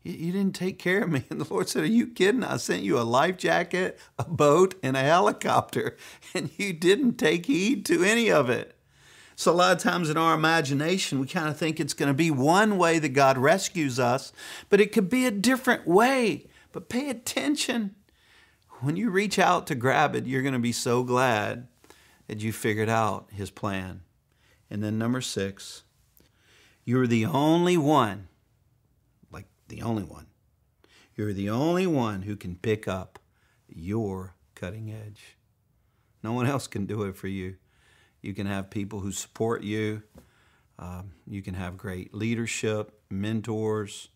You, 0.03 0.13
you 0.13 0.33
didn't 0.33 0.55
take 0.55 0.79
care 0.79 1.03
of 1.03 1.11
me. 1.11 1.25
And 1.31 1.41
the 1.41 1.53
Lord 1.53 1.69
said, 1.69 1.83
Are 1.83 1.87
you 1.87 2.07
kidding? 2.07 2.45
I 2.45 2.57
sent 2.57 2.83
you 2.83 2.99
a 2.99 3.03
life 3.03 3.37
jacket, 3.37 3.99
a 4.19 4.25
boat, 4.25 4.75
and 4.83 4.97
a 4.97 5.01
helicopter, 5.01 5.97
and 6.35 6.51
you 6.57 6.73
didn't 6.73 7.17
take 7.17 7.47
heed 7.47 7.85
to 7.87 8.03
any 8.03 8.31
of 8.31 8.49
it. 8.49 8.77
So, 9.37 9.53
a 9.53 9.55
lot 9.55 9.77
of 9.77 9.83
times 9.83 10.09
in 10.09 10.17
our 10.17 10.35
imagination, 10.35 11.19
we 11.19 11.27
kind 11.27 11.49
of 11.49 11.59
think 11.59 11.81
it's 11.81 11.95
going 11.95 12.09
to 12.09 12.15
be 12.15 12.31
one 12.31 12.79
way 12.79 13.01
that 13.01 13.09
God 13.11 13.37
rescues 13.37 13.99
us, 13.99 14.33
but 14.71 14.81
it 14.81 14.93
could 14.93 15.09
be 15.11 15.27
a 15.27 15.31
different 15.33 15.89
way. 15.89 16.47
But 16.71 16.89
pay 16.89 17.11
attention. 17.11 17.97
When 18.81 18.97
you 18.97 19.11
reach 19.11 19.39
out 19.39 19.67
to 19.69 19.75
grab 19.75 20.15
it, 20.15 20.27
you're 20.27 20.43
going 20.43 20.55
to 20.55 20.61
be 20.61 20.73
so 20.73 21.03
glad 21.03 21.67
that 22.27 22.41
you 22.41 22.53
figured 22.53 22.89
out 22.89 23.29
His 23.33 23.51
plan. 23.51 24.03
And 24.71 24.83
then, 24.83 24.99
number 24.99 25.21
six, 25.21 25.83
you're 26.85 27.07
the 27.07 27.27
only 27.27 27.77
one 27.77 28.29
like 29.31 29.47
the 29.69 29.83
only 29.83 30.05
one. 30.05 30.27
You're 31.17 31.33
the 31.33 31.51
only 31.51 31.87
one 31.87 32.23
who 32.23 32.37
can 32.37 32.57
pick 32.57 32.89
up 32.89 33.19
your 33.69 34.35
cutting 34.55 34.91
edge. 34.91 35.37
No 36.23 36.33
one 36.33 36.47
else 36.47 36.67
can 36.67 36.87
do 36.87 37.03
it 37.03 37.17
for 37.17 37.29
you. 37.29 37.57
You 38.21 38.33
can 38.33 38.47
have 38.47 38.71
people 38.71 39.01
who 39.01 39.13
support 39.13 39.63
you. 39.63 40.03
Um, 40.79 41.13
you 41.27 41.43
can 41.43 41.55
have 41.55 41.77
great 41.77 42.15
leadership, 42.15 42.99
mentors. 43.11 44.09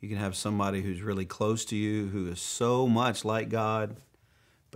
You 0.00 0.08
can 0.08 0.18
have 0.18 0.36
somebody 0.36 0.82
who's 0.82 1.02
really 1.02 1.24
close 1.24 1.64
to 1.66 1.76
you 1.76 2.06
who 2.08 2.28
is 2.28 2.40
so 2.40 2.86
much 2.86 3.24
like 3.24 3.48
God, 3.48 3.96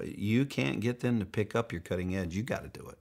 but 0.00 0.18
you 0.18 0.46
can't 0.46 0.80
get 0.80 1.00
them 1.00 1.18
to 1.18 1.26
pick 1.26 1.54
up 1.54 1.72
your 1.72 1.82
cutting 1.82 2.16
edge. 2.16 2.34
You 2.34 2.42
got 2.42 2.62
to 2.62 2.80
do 2.80 2.88
it. 2.88 2.96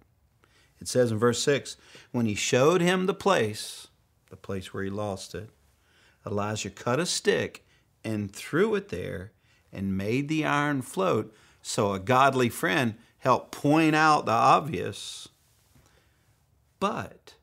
It 0.81 0.89
says 0.89 1.13
in 1.13 1.17
verse 1.17 1.41
6 1.41 1.77
when 2.12 2.25
he 2.25 2.35
showed 2.35 2.81
him 2.81 3.05
the 3.05 3.13
place, 3.13 3.88
the 4.29 4.35
place 4.35 4.73
where 4.73 4.83
he 4.83 4.89
lost 4.89 5.33
it, 5.33 5.49
Elijah 6.25 6.69
cut 6.69 6.99
a 6.99 7.05
stick 7.05 7.65
and 8.03 8.35
threw 8.35 8.75
it 8.75 8.89
there 8.89 9.31
and 9.71 9.97
made 9.97 10.27
the 10.27 10.43
iron 10.43 10.81
float. 10.81 11.33
So 11.62 11.93
a 11.93 12.01
godly 12.01 12.49
friend 12.49 12.95
helped 13.19 13.53
point 13.53 13.95
out 13.95 14.25
the 14.25 14.33
obvious. 14.33 15.29
But 16.81 17.35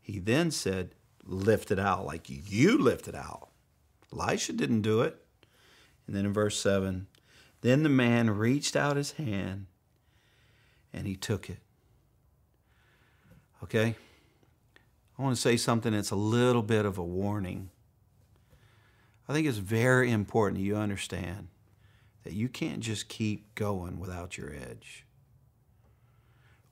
he 0.00 0.18
then 0.20 0.50
said, 0.50 0.94
Lift 1.22 1.70
it 1.70 1.78
out 1.78 2.06
like 2.06 2.30
you 2.30 2.78
lift 2.78 3.08
it 3.08 3.14
out. 3.14 3.50
Elisha 4.10 4.54
didn't 4.54 4.80
do 4.80 5.02
it. 5.02 5.22
And 6.06 6.16
then 6.16 6.24
in 6.24 6.32
verse 6.32 6.58
7, 6.58 7.08
then 7.62 7.82
the 7.82 7.88
man 7.88 8.28
reached 8.30 8.76
out 8.76 8.96
his 8.96 9.12
hand 9.12 9.66
and 10.92 11.06
he 11.06 11.16
took 11.16 11.48
it. 11.48 11.58
Okay? 13.64 13.96
I 15.18 15.22
want 15.22 15.34
to 15.34 15.40
say 15.40 15.56
something 15.56 15.92
that's 15.92 16.10
a 16.10 16.16
little 16.16 16.62
bit 16.62 16.84
of 16.84 16.98
a 16.98 17.04
warning. 17.04 17.70
I 19.28 19.32
think 19.32 19.46
it's 19.46 19.58
very 19.58 20.10
important 20.10 20.58
that 20.58 20.64
you 20.64 20.76
understand 20.76 21.48
that 22.24 22.34
you 22.34 22.48
can't 22.48 22.80
just 22.80 23.08
keep 23.08 23.54
going 23.54 23.98
without 23.98 24.36
your 24.36 24.52
edge. 24.52 25.06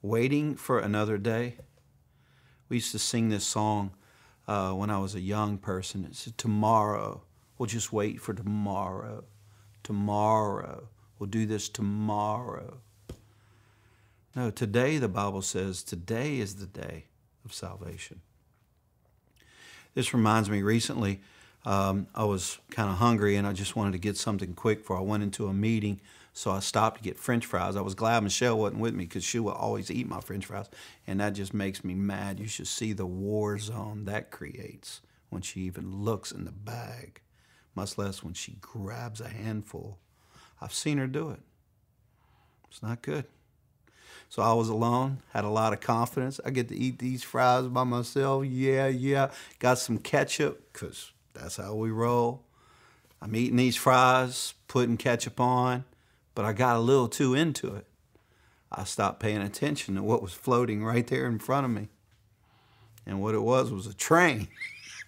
Waiting 0.03 0.57
for 0.57 0.79
another 0.79 1.19
day. 1.19 1.57
We 2.69 2.77
used 2.77 2.93
to 2.93 2.99
sing 2.99 3.29
this 3.29 3.45
song 3.45 3.93
uh, 4.47 4.73
when 4.73 4.91
I 4.91 4.99
was 4.99 5.15
a 5.15 5.21
young 5.21 5.59
person. 5.59 6.05
It 6.05 6.17
said, 6.17 6.39
Tomorrow. 6.39 7.23
We'll 7.59 7.67
just 7.67 7.93
wait 7.93 8.21
for 8.21 8.33
tomorrow. 8.33 9.25
Tomorrow. 9.91 10.87
We'll 11.19 11.29
do 11.31 11.47
this 11.47 11.69
tomorrow. 11.69 12.79
No, 14.37 14.53
today, 14.53 14.99
the 14.99 15.09
Bible 15.09 15.43
says, 15.43 15.83
today 15.83 16.39
is 16.39 16.55
the 16.55 16.67
day 16.67 17.07
of 17.45 17.53
salvation. 17.53 18.21
This 19.97 20.15
reminds 20.15 20.49
me 20.49 20.63
recently 20.63 21.23
um, 21.67 22.07
I 22.15 22.23
was 22.23 22.61
kind 22.71 22.89
of 22.89 22.99
hungry 22.99 23.35
and 23.35 23.49
I 23.49 23.53
just 23.53 23.75
wanted 23.75 23.95
to 23.95 23.99
get 23.99 24.17
something 24.17 24.55
quick 24.55 24.83
before 24.83 24.99
I 24.99 25.03
went 25.03 25.25
into 25.25 25.49
a 25.49 25.53
meeting. 25.53 26.01
So 26.35 26.53
I 26.53 26.61
stopped 26.61 26.99
to 26.99 27.03
get 27.03 27.19
French 27.19 27.45
fries. 27.45 27.75
I 27.75 27.81
was 27.81 27.97
glad 27.97 28.23
Michelle 28.23 28.59
wasn't 28.59 28.81
with 28.81 28.95
me 28.95 29.07
because 29.07 29.25
she 29.25 29.41
will 29.41 29.51
always 29.51 29.91
eat 29.91 30.09
my 30.09 30.21
French 30.21 30.47
fries, 30.47 30.71
and 31.09 31.19
that 31.19 31.31
just 31.31 31.53
makes 31.53 31.83
me 31.83 31.95
mad. 31.95 32.39
You 32.39 32.47
should 32.47 32.69
see 32.69 32.93
the 32.93 33.07
war 33.07 33.59
zone 33.59 34.05
that 34.05 34.31
creates 34.31 35.01
when 35.31 35.43
she 35.43 35.63
even 35.63 36.05
looks 36.05 36.31
in 36.31 36.45
the 36.45 36.53
bag, 36.53 37.23
much 37.75 37.99
less 37.99 38.23
when 38.23 38.35
she 38.35 38.57
grabs 38.61 39.21
a 39.21 39.29
handful. 39.29 39.99
I've 40.61 40.75
seen 40.75 40.99
her 40.99 41.07
do 41.07 41.31
it. 41.31 41.41
It's 42.71 42.83
not 42.83 43.03
good. 43.03 43.25
So 44.29 44.43
I 44.43 44.53
was 44.53 44.69
alone, 44.69 45.19
had 45.33 45.45
a 45.45 45.49
lot 45.49 45.73
of 45.73 45.81
confidence. 45.81 46.41
I 46.45 46.51
get 46.51 46.69
to 46.69 46.77
eat 46.77 47.01
these 47.01 47.25
fries 47.25 47.67
by 47.67 47.83
myself. 47.83 48.47
Yeah, 48.47 48.87
yeah. 48.87 49.31
Got 49.59 49.79
some 49.79 49.99
ketchup 49.99 50.73
because 50.73 51.11
that's 51.35 51.57
how 51.57 51.75
we 51.75 51.91
roll. 51.91 52.45
I'm 53.21 53.35
eating 53.35 53.57
these 53.57 53.77
fries, 53.77 54.55
putting 54.69 54.97
ketchup 54.97 55.41
on, 55.41 55.85
but 56.35 56.45
I 56.45 56.53
got 56.53 56.77
a 56.77 56.81
little 56.81 57.09
too 57.09 57.35
into 57.35 57.75
it. 57.75 57.87
I 58.71 58.85
stopped 58.85 59.21
paying 59.21 59.43
attention 59.43 59.97
to 59.97 60.03
what 60.03 60.23
was 60.23 60.33
floating 60.33 60.85
right 60.85 61.07
there 61.07 61.27
in 61.27 61.41
front 61.41 61.65
of 61.65 61.73
me. 61.73 61.89
And 63.05 63.21
what 63.21 63.35
it 63.35 63.43
was 63.43 63.73
was 63.73 63.87
a 63.87 63.95
train. 63.95 64.49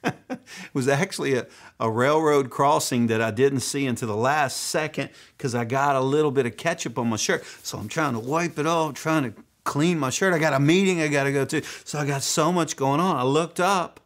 it 0.04 0.40
was 0.72 0.88
actually 0.88 1.34
a, 1.34 1.46
a 1.78 1.90
railroad 1.90 2.50
crossing 2.50 3.06
that 3.06 3.20
I 3.20 3.30
didn't 3.30 3.60
see 3.60 3.86
until 3.86 4.08
the 4.08 4.16
last 4.16 4.56
second 4.56 5.10
because 5.36 5.54
I 5.54 5.64
got 5.64 5.96
a 5.96 6.00
little 6.00 6.30
bit 6.30 6.46
of 6.46 6.56
ketchup 6.56 6.98
on 6.98 7.08
my 7.08 7.16
shirt. 7.16 7.44
So 7.62 7.78
I'm 7.78 7.88
trying 7.88 8.14
to 8.14 8.18
wipe 8.18 8.58
it 8.58 8.66
off, 8.66 8.94
trying 8.94 9.24
to 9.24 9.42
clean 9.64 9.98
my 9.98 10.10
shirt. 10.10 10.34
I 10.34 10.38
got 10.38 10.52
a 10.52 10.60
meeting 10.60 11.00
I 11.00 11.08
got 11.08 11.24
to 11.24 11.32
go 11.32 11.44
to. 11.44 11.62
So 11.84 11.98
I 11.98 12.06
got 12.06 12.22
so 12.22 12.52
much 12.52 12.76
going 12.76 13.00
on. 13.00 13.16
I 13.16 13.22
looked 13.22 13.60
up 13.60 14.00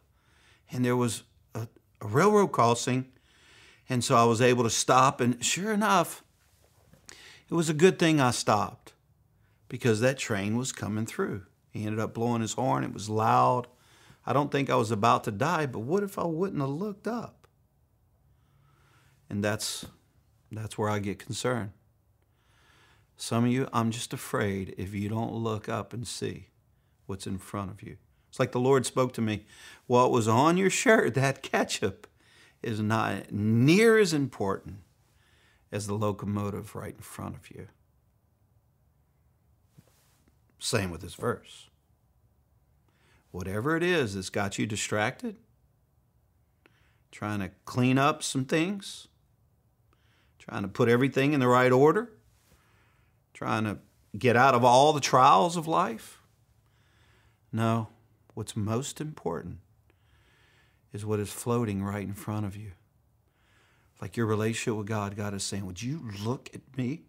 and 0.71 0.85
there 0.85 0.97
was 0.97 1.23
a 1.55 1.67
railroad 2.03 2.49
crossing. 2.49 3.07
And 3.89 4.03
so 4.03 4.17
I 4.17 4.25
was 4.25 4.41
able 4.41 4.65
to 4.65 4.71
stop. 4.71 5.21
And 5.21 5.43
sure 5.45 5.73
enough, 5.73 6.25
it 7.49 7.55
was 7.55 7.69
a 7.69 7.75
good 7.75 7.99
thing 7.99 8.21
I 8.21 8.33
stopped 8.33 8.93
because 9.69 10.01
that 10.01 10.19
train 10.19 10.57
was 10.57 10.73
coming 10.73 11.07
through. 11.07 11.43
He 11.71 11.85
ended 11.85 12.01
up 12.01 12.15
blowing 12.15 12.41
his 12.41 12.55
horn. 12.55 12.85
It 12.85 12.93
was 12.93 13.09
loud. 13.09 13.69
I 14.27 14.33
don't 14.33 14.51
think 14.51 14.69
I 14.69 14.75
was 14.75 14.91
about 14.91 15.25
to 15.25 15.31
die, 15.31 15.67
but 15.67 15.81
what 15.81 16.03
if 16.03 16.19
I 16.19 16.25
wouldn't 16.25 16.61
have 16.61 16.71
looked 16.71 17.07
up? 17.07 17.47
And 19.31 19.43
that's 19.43 19.87
that's 20.51 20.77
where 20.77 20.89
I 20.89 20.99
get 20.99 21.19
concerned. 21.19 21.73
Some 23.17 23.45
of 23.45 23.51
you, 23.51 23.69
I'm 23.73 23.91
just 23.91 24.13
afraid 24.13 24.75
if 24.77 24.95
you 24.95 25.09
don't 25.09 25.33
look 25.33 25.69
up 25.69 25.93
and 25.93 26.07
see 26.07 26.49
what's 27.07 27.27
in 27.27 27.39
front 27.39 27.71
of 27.71 27.83
you. 27.83 27.97
It's 28.29 28.39
like 28.39 28.53
the 28.53 28.61
Lord 28.61 28.85
spoke 28.85 29.13
to 29.15 29.23
me. 29.23 29.47
What 29.87 30.11
was 30.11 30.29
on 30.29 30.57
your 30.57 30.71
shirt, 30.71 31.15
that 31.15 31.43
ketchup, 31.43 32.07
is 32.63 32.81
not 32.81 33.33
near 33.33 33.99
as 33.99 34.13
important 34.13 34.79
as 35.73 35.87
the 35.87 35.95
locomotive 35.95 36.75
right 36.75 36.95
in 36.95 37.01
front 37.01 37.35
of 37.35 37.51
you. 37.51 37.69
Same 40.59 40.91
with 40.91 41.01
this 41.01 41.15
verse. 41.15 41.69
Whatever 43.37 43.77
it 43.77 43.83
is 43.83 44.15
that's 44.15 44.31
got 44.31 44.59
you 44.59 44.65
distracted, 44.65 45.37
trying 47.13 47.41
to 47.41 47.51
clean 47.67 47.99
up 47.99 48.23
some 48.23 48.47
things, 48.47 49.09
trying 50.39 50.63
to 50.63 50.69
put 50.69 50.89
everything 50.89 51.35
in 51.35 51.41
the 51.41 51.47
right 51.47 51.71
order, 51.71 52.11
trying 53.35 53.65
to 53.65 53.77
get 54.17 54.37
out 54.37 54.55
of 54.55 54.65
all 54.65 54.95
the 54.95 55.01
trials 55.01 55.59
of 55.59 55.69
life. 55.69 56.23
No, 57.53 57.89
what's 58.33 58.57
most 58.57 59.03
important 59.03 59.59
is 60.95 61.05
what 61.05 61.21
is 61.21 61.31
floating 61.31 61.85
right 61.85 62.05
in 62.09 62.15
front 62.15 62.47
of 62.47 62.57
you. 62.57 62.71
Like 64.01 64.17
your 64.17 64.25
relationship 64.25 64.79
with 64.79 64.87
God, 64.87 65.15
God 65.15 65.35
is 65.35 65.43
saying, 65.43 65.67
Would 65.67 65.83
you 65.83 66.11
look 66.25 66.49
at 66.55 66.63
me 66.75 67.03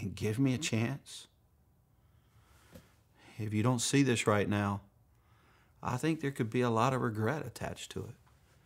and 0.00 0.16
give 0.16 0.40
me 0.40 0.52
a 0.52 0.58
chance? 0.58 1.28
If 3.40 3.54
you 3.54 3.62
don't 3.62 3.80
see 3.80 4.02
this 4.02 4.26
right 4.26 4.48
now, 4.48 4.82
I 5.82 5.96
think 5.96 6.20
there 6.20 6.30
could 6.30 6.50
be 6.50 6.60
a 6.60 6.68
lot 6.68 6.92
of 6.92 7.00
regret 7.00 7.46
attached 7.46 7.90
to 7.92 8.00
it. 8.00 8.14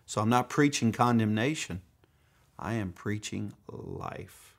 So 0.05 0.21
I'm 0.21 0.29
not 0.29 0.51
preaching 0.51 0.91
condemnation, 0.91 1.81
I 2.59 2.75
am 2.75 2.93
preaching 2.93 3.53
life. 3.69 4.57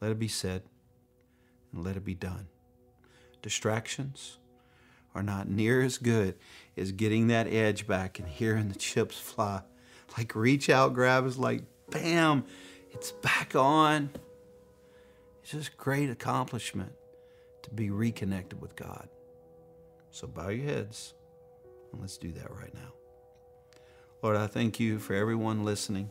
Let 0.00 0.10
it 0.10 0.18
be 0.18 0.28
said 0.28 0.62
and 1.72 1.84
let 1.84 1.96
it 1.96 2.04
be 2.04 2.14
done. 2.14 2.48
Distractions 3.42 4.38
are 5.14 5.22
not 5.22 5.48
near 5.48 5.80
as 5.80 5.96
good 5.96 6.34
as 6.76 6.92
getting 6.92 7.28
that 7.28 7.46
edge 7.46 7.86
back 7.86 8.18
and 8.18 8.28
hearing 8.28 8.68
the 8.68 8.74
chips 8.74 9.18
fly. 9.18 9.62
Like 10.18 10.34
reach 10.34 10.68
out, 10.68 10.94
grab 10.94 11.26
is 11.26 11.38
like 11.38 11.62
bam, 11.90 12.44
it's 12.90 13.12
back 13.12 13.54
on. 13.54 14.10
It's 15.42 15.52
just 15.52 15.76
great 15.76 16.10
accomplishment 16.10 16.92
to 17.66 17.70
be 17.74 17.90
reconnected 17.90 18.60
with 18.60 18.74
God. 18.76 19.08
So 20.10 20.26
bow 20.26 20.48
your 20.48 20.64
heads 20.64 21.14
and 21.92 22.00
let's 22.00 22.16
do 22.16 22.32
that 22.32 22.50
right 22.50 22.72
now. 22.74 22.92
Lord, 24.22 24.36
I 24.36 24.46
thank 24.46 24.80
you 24.80 24.98
for 24.98 25.14
everyone 25.14 25.64
listening. 25.64 26.10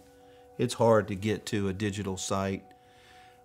It's 0.57 0.75
hard 0.75 1.07
to 1.07 1.15
get 1.15 1.45
to 1.47 1.69
a 1.69 1.73
digital 1.73 2.17
site. 2.17 2.63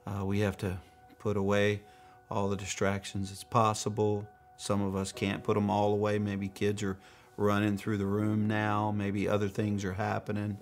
Uh, 0.06 0.24
we 0.24 0.40
have 0.40 0.56
to 0.58 0.78
put 1.18 1.36
away 1.36 1.82
all 2.30 2.48
the 2.48 2.56
distractions 2.56 3.32
as 3.32 3.42
possible. 3.42 4.28
Some 4.56 4.82
of 4.82 4.94
us 4.94 5.12
can't 5.12 5.42
put 5.42 5.54
them 5.54 5.70
all 5.70 5.92
away. 5.92 6.18
Maybe 6.18 6.48
kids 6.48 6.82
are 6.82 6.98
running 7.36 7.76
through 7.76 7.98
the 7.98 8.06
room 8.06 8.46
now. 8.46 8.92
Maybe 8.94 9.28
other 9.28 9.48
things 9.48 9.84
are 9.84 9.94
happening. 9.94 10.58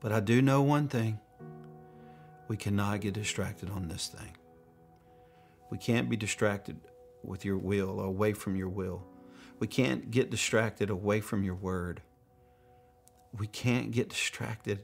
But 0.00 0.12
I 0.12 0.20
do 0.20 0.42
know 0.42 0.62
one 0.62 0.88
thing 0.88 1.18
we 2.48 2.56
cannot 2.56 3.00
get 3.00 3.14
distracted 3.14 3.70
on 3.70 3.88
this 3.88 4.08
thing. 4.08 4.36
We 5.70 5.78
can't 5.78 6.08
be 6.08 6.16
distracted 6.16 6.78
with 7.22 7.44
your 7.44 7.58
will, 7.58 8.00
away 8.00 8.32
from 8.32 8.56
your 8.56 8.68
will. 8.68 9.02
We 9.58 9.66
can't 9.66 10.10
get 10.10 10.30
distracted 10.30 10.90
away 10.90 11.20
from 11.20 11.42
your 11.42 11.54
word. 11.54 12.02
We 13.36 13.46
can't 13.46 13.90
get 13.90 14.10
distracted 14.10 14.82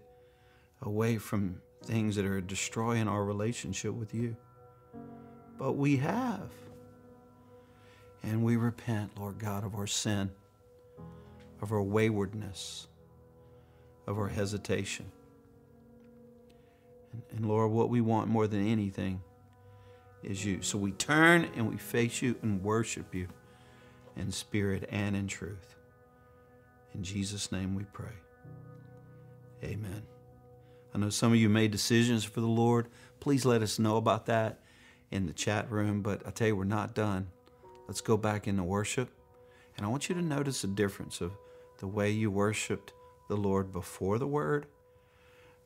away 0.80 1.18
from 1.18 1.60
things 1.84 2.16
that 2.16 2.24
are 2.24 2.40
destroying 2.40 3.08
our 3.08 3.24
relationship 3.24 3.94
with 3.94 4.14
you. 4.14 4.36
But 5.58 5.72
we 5.72 5.96
have. 5.98 6.50
And 8.22 8.42
we 8.42 8.56
repent, 8.56 9.18
Lord 9.18 9.38
God, 9.38 9.64
of 9.64 9.74
our 9.74 9.86
sin, 9.86 10.30
of 11.60 11.72
our 11.72 11.82
waywardness, 11.82 12.88
of 14.06 14.18
our 14.18 14.28
hesitation. 14.28 15.06
And, 17.12 17.22
and 17.36 17.46
Lord, 17.46 17.70
what 17.70 17.88
we 17.88 18.00
want 18.00 18.28
more 18.28 18.46
than 18.46 18.66
anything 18.66 19.20
is 20.22 20.44
you. 20.44 20.62
So 20.62 20.78
we 20.78 20.92
turn 20.92 21.48
and 21.56 21.68
we 21.68 21.76
face 21.76 22.22
you 22.22 22.36
and 22.42 22.62
worship 22.62 23.14
you 23.14 23.28
in 24.16 24.30
spirit 24.30 24.88
and 24.90 25.16
in 25.16 25.26
truth. 25.26 25.76
In 26.94 27.02
Jesus' 27.02 27.50
name 27.50 27.74
we 27.74 27.84
pray. 27.84 28.12
Amen. 29.64 30.02
I 30.94 30.98
know 30.98 31.10
some 31.10 31.32
of 31.32 31.38
you 31.38 31.48
made 31.48 31.70
decisions 31.70 32.24
for 32.24 32.40
the 32.40 32.46
Lord. 32.46 32.88
Please 33.20 33.44
let 33.44 33.62
us 33.62 33.78
know 33.78 33.96
about 33.96 34.26
that 34.26 34.60
in 35.10 35.26
the 35.26 35.32
chat 35.32 35.70
room. 35.70 36.02
But 36.02 36.26
I 36.26 36.30
tell 36.30 36.48
you, 36.48 36.56
we're 36.56 36.64
not 36.64 36.94
done. 36.94 37.28
Let's 37.88 38.00
go 38.00 38.16
back 38.16 38.46
into 38.46 38.62
worship. 38.62 39.10
And 39.76 39.86
I 39.86 39.88
want 39.88 40.08
you 40.08 40.14
to 40.14 40.22
notice 40.22 40.62
the 40.62 40.68
difference 40.68 41.20
of 41.20 41.32
the 41.78 41.86
way 41.86 42.10
you 42.10 42.30
worshiped 42.30 42.92
the 43.28 43.36
Lord 43.36 43.72
before 43.72 44.18
the 44.18 44.26
word 44.26 44.66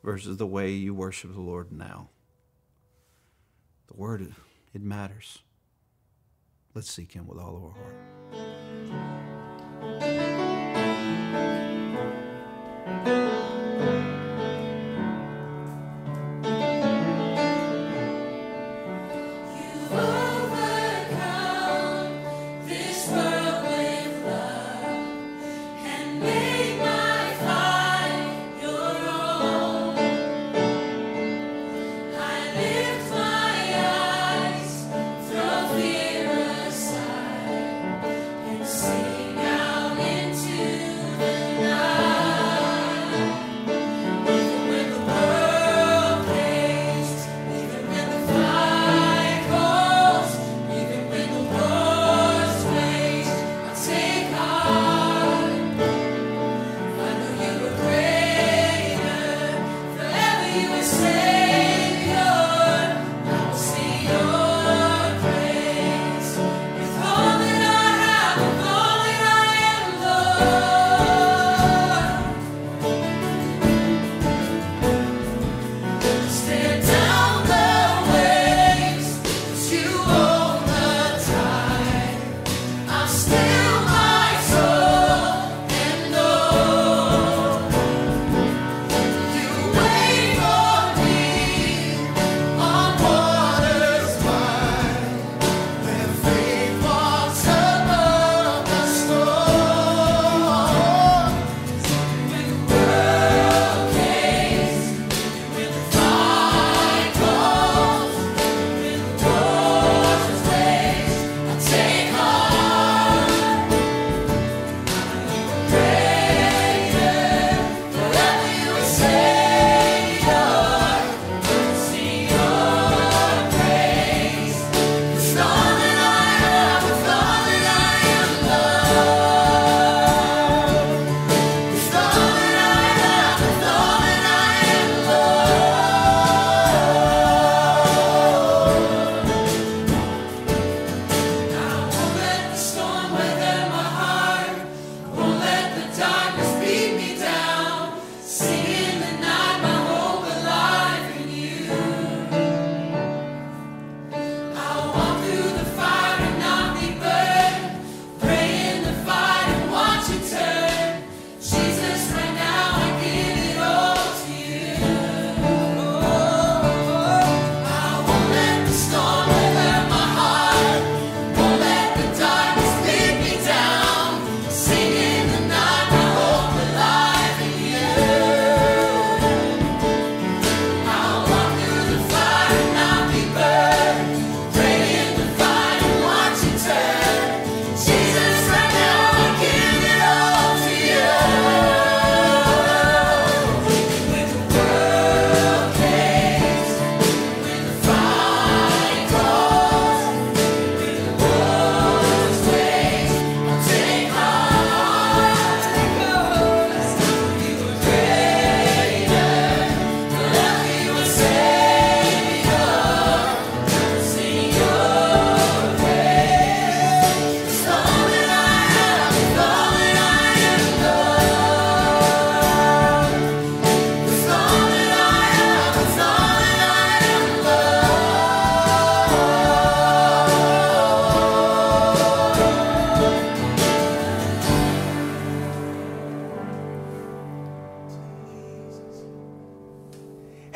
versus 0.04 0.36
the 0.36 0.46
way 0.46 0.70
you 0.70 0.94
worship 0.94 1.32
the 1.32 1.40
Lord 1.40 1.72
now. 1.72 2.08
The 3.88 3.94
word, 3.94 4.32
it 4.76 4.82
matters. 4.82 5.38
Let's 6.74 6.92
seek 6.92 7.12
Him 7.12 7.26
with 7.26 7.38
all 7.38 7.56
of 7.56 7.64
our 7.64 7.70
heart. 7.70 8.55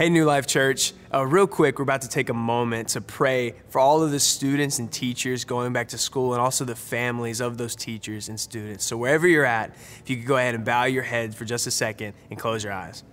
Hey, 0.00 0.08
New 0.08 0.24
Life 0.24 0.46
Church. 0.46 0.94
Uh, 1.12 1.26
real 1.26 1.46
quick, 1.46 1.78
we're 1.78 1.82
about 1.82 2.00
to 2.00 2.08
take 2.08 2.30
a 2.30 2.34
moment 2.34 2.88
to 2.88 3.02
pray 3.02 3.52
for 3.68 3.80
all 3.80 4.02
of 4.02 4.10
the 4.10 4.18
students 4.18 4.78
and 4.78 4.90
teachers 4.90 5.44
going 5.44 5.74
back 5.74 5.88
to 5.88 5.98
school 5.98 6.32
and 6.32 6.40
also 6.40 6.64
the 6.64 6.74
families 6.74 7.42
of 7.42 7.58
those 7.58 7.76
teachers 7.76 8.30
and 8.30 8.40
students. 8.40 8.82
So, 8.82 8.96
wherever 8.96 9.28
you're 9.28 9.44
at, 9.44 9.74
if 10.00 10.08
you 10.08 10.16
could 10.16 10.24
go 10.24 10.38
ahead 10.38 10.54
and 10.54 10.64
bow 10.64 10.84
your 10.84 11.02
head 11.02 11.34
for 11.34 11.44
just 11.44 11.66
a 11.66 11.70
second 11.70 12.14
and 12.30 12.38
close 12.38 12.64
your 12.64 12.72
eyes. 12.72 13.04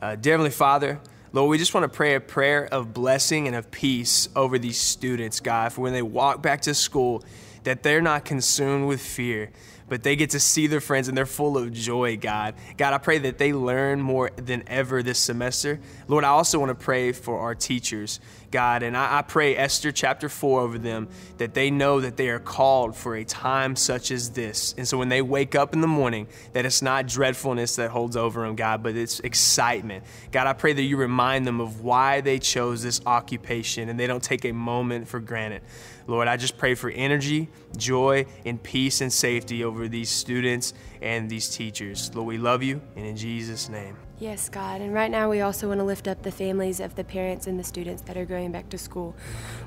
Uh, 0.00 0.16
dear 0.16 0.32
Heavenly 0.32 0.52
Father, 0.52 1.02
Lord, 1.34 1.50
we 1.50 1.58
just 1.58 1.74
want 1.74 1.84
to 1.84 1.94
pray 1.94 2.14
a 2.14 2.20
prayer 2.20 2.64
of 2.64 2.94
blessing 2.94 3.46
and 3.46 3.54
of 3.54 3.70
peace 3.70 4.30
over 4.34 4.58
these 4.58 4.80
students, 4.80 5.38
God, 5.38 5.74
for 5.74 5.82
when 5.82 5.92
they 5.92 6.00
walk 6.00 6.40
back 6.40 6.62
to 6.62 6.72
school, 6.72 7.22
that 7.64 7.82
they're 7.82 8.00
not 8.00 8.24
consumed 8.24 8.88
with 8.88 9.02
fear, 9.02 9.50
but 9.92 10.02
they 10.02 10.16
get 10.16 10.30
to 10.30 10.40
see 10.40 10.68
their 10.68 10.80
friends 10.80 11.08
and 11.08 11.18
they're 11.18 11.26
full 11.26 11.58
of 11.58 11.70
joy, 11.70 12.16
God. 12.16 12.54
God, 12.78 12.94
I 12.94 12.96
pray 12.96 13.18
that 13.18 13.36
they 13.36 13.52
learn 13.52 14.00
more 14.00 14.30
than 14.36 14.62
ever 14.66 15.02
this 15.02 15.18
semester. 15.18 15.80
Lord, 16.08 16.24
I 16.24 16.28
also 16.28 16.58
want 16.58 16.70
to 16.70 16.74
pray 16.74 17.12
for 17.12 17.40
our 17.40 17.54
teachers, 17.54 18.18
God, 18.50 18.82
and 18.82 18.96
I, 18.96 19.18
I 19.18 19.20
pray 19.20 19.54
Esther 19.54 19.92
chapter 19.92 20.30
4 20.30 20.62
over 20.62 20.78
them 20.78 21.08
that 21.36 21.52
they 21.52 21.70
know 21.70 22.00
that 22.00 22.16
they 22.16 22.30
are 22.30 22.38
called 22.38 22.96
for 22.96 23.16
a 23.16 23.24
time 23.26 23.76
such 23.76 24.10
as 24.10 24.30
this. 24.30 24.74
And 24.78 24.88
so 24.88 24.96
when 24.96 25.10
they 25.10 25.20
wake 25.20 25.54
up 25.54 25.74
in 25.74 25.82
the 25.82 25.86
morning, 25.86 26.26
that 26.54 26.64
it's 26.64 26.80
not 26.80 27.06
dreadfulness 27.06 27.76
that 27.76 27.90
holds 27.90 28.16
over 28.16 28.46
them, 28.46 28.56
God, 28.56 28.82
but 28.82 28.96
it's 28.96 29.20
excitement. 29.20 30.04
God, 30.30 30.46
I 30.46 30.54
pray 30.54 30.72
that 30.72 30.82
you 30.82 30.96
remind 30.96 31.46
them 31.46 31.60
of 31.60 31.82
why 31.82 32.22
they 32.22 32.38
chose 32.38 32.82
this 32.82 33.02
occupation 33.04 33.90
and 33.90 34.00
they 34.00 34.06
don't 34.06 34.22
take 34.22 34.46
a 34.46 34.52
moment 34.52 35.06
for 35.06 35.20
granted. 35.20 35.60
Lord, 36.06 36.28
I 36.28 36.36
just 36.36 36.58
pray 36.58 36.74
for 36.74 36.90
energy, 36.90 37.48
joy, 37.76 38.26
and 38.44 38.62
peace 38.62 39.00
and 39.00 39.12
safety 39.12 39.64
over 39.64 39.88
these 39.88 40.10
students 40.10 40.74
and 41.00 41.28
these 41.28 41.48
teachers. 41.48 42.14
Lord, 42.14 42.28
we 42.28 42.38
love 42.38 42.62
you, 42.62 42.80
and 42.96 43.06
in 43.06 43.16
Jesus' 43.16 43.68
name. 43.68 43.96
Yes, 44.18 44.48
God. 44.48 44.80
And 44.80 44.94
right 44.94 45.10
now, 45.10 45.28
we 45.28 45.40
also 45.40 45.66
want 45.66 45.80
to 45.80 45.84
lift 45.84 46.06
up 46.06 46.22
the 46.22 46.30
families 46.30 46.78
of 46.78 46.94
the 46.94 47.02
parents 47.02 47.48
and 47.48 47.58
the 47.58 47.64
students 47.64 48.02
that 48.02 48.16
are 48.16 48.24
going 48.24 48.52
back 48.52 48.68
to 48.68 48.78
school. 48.78 49.16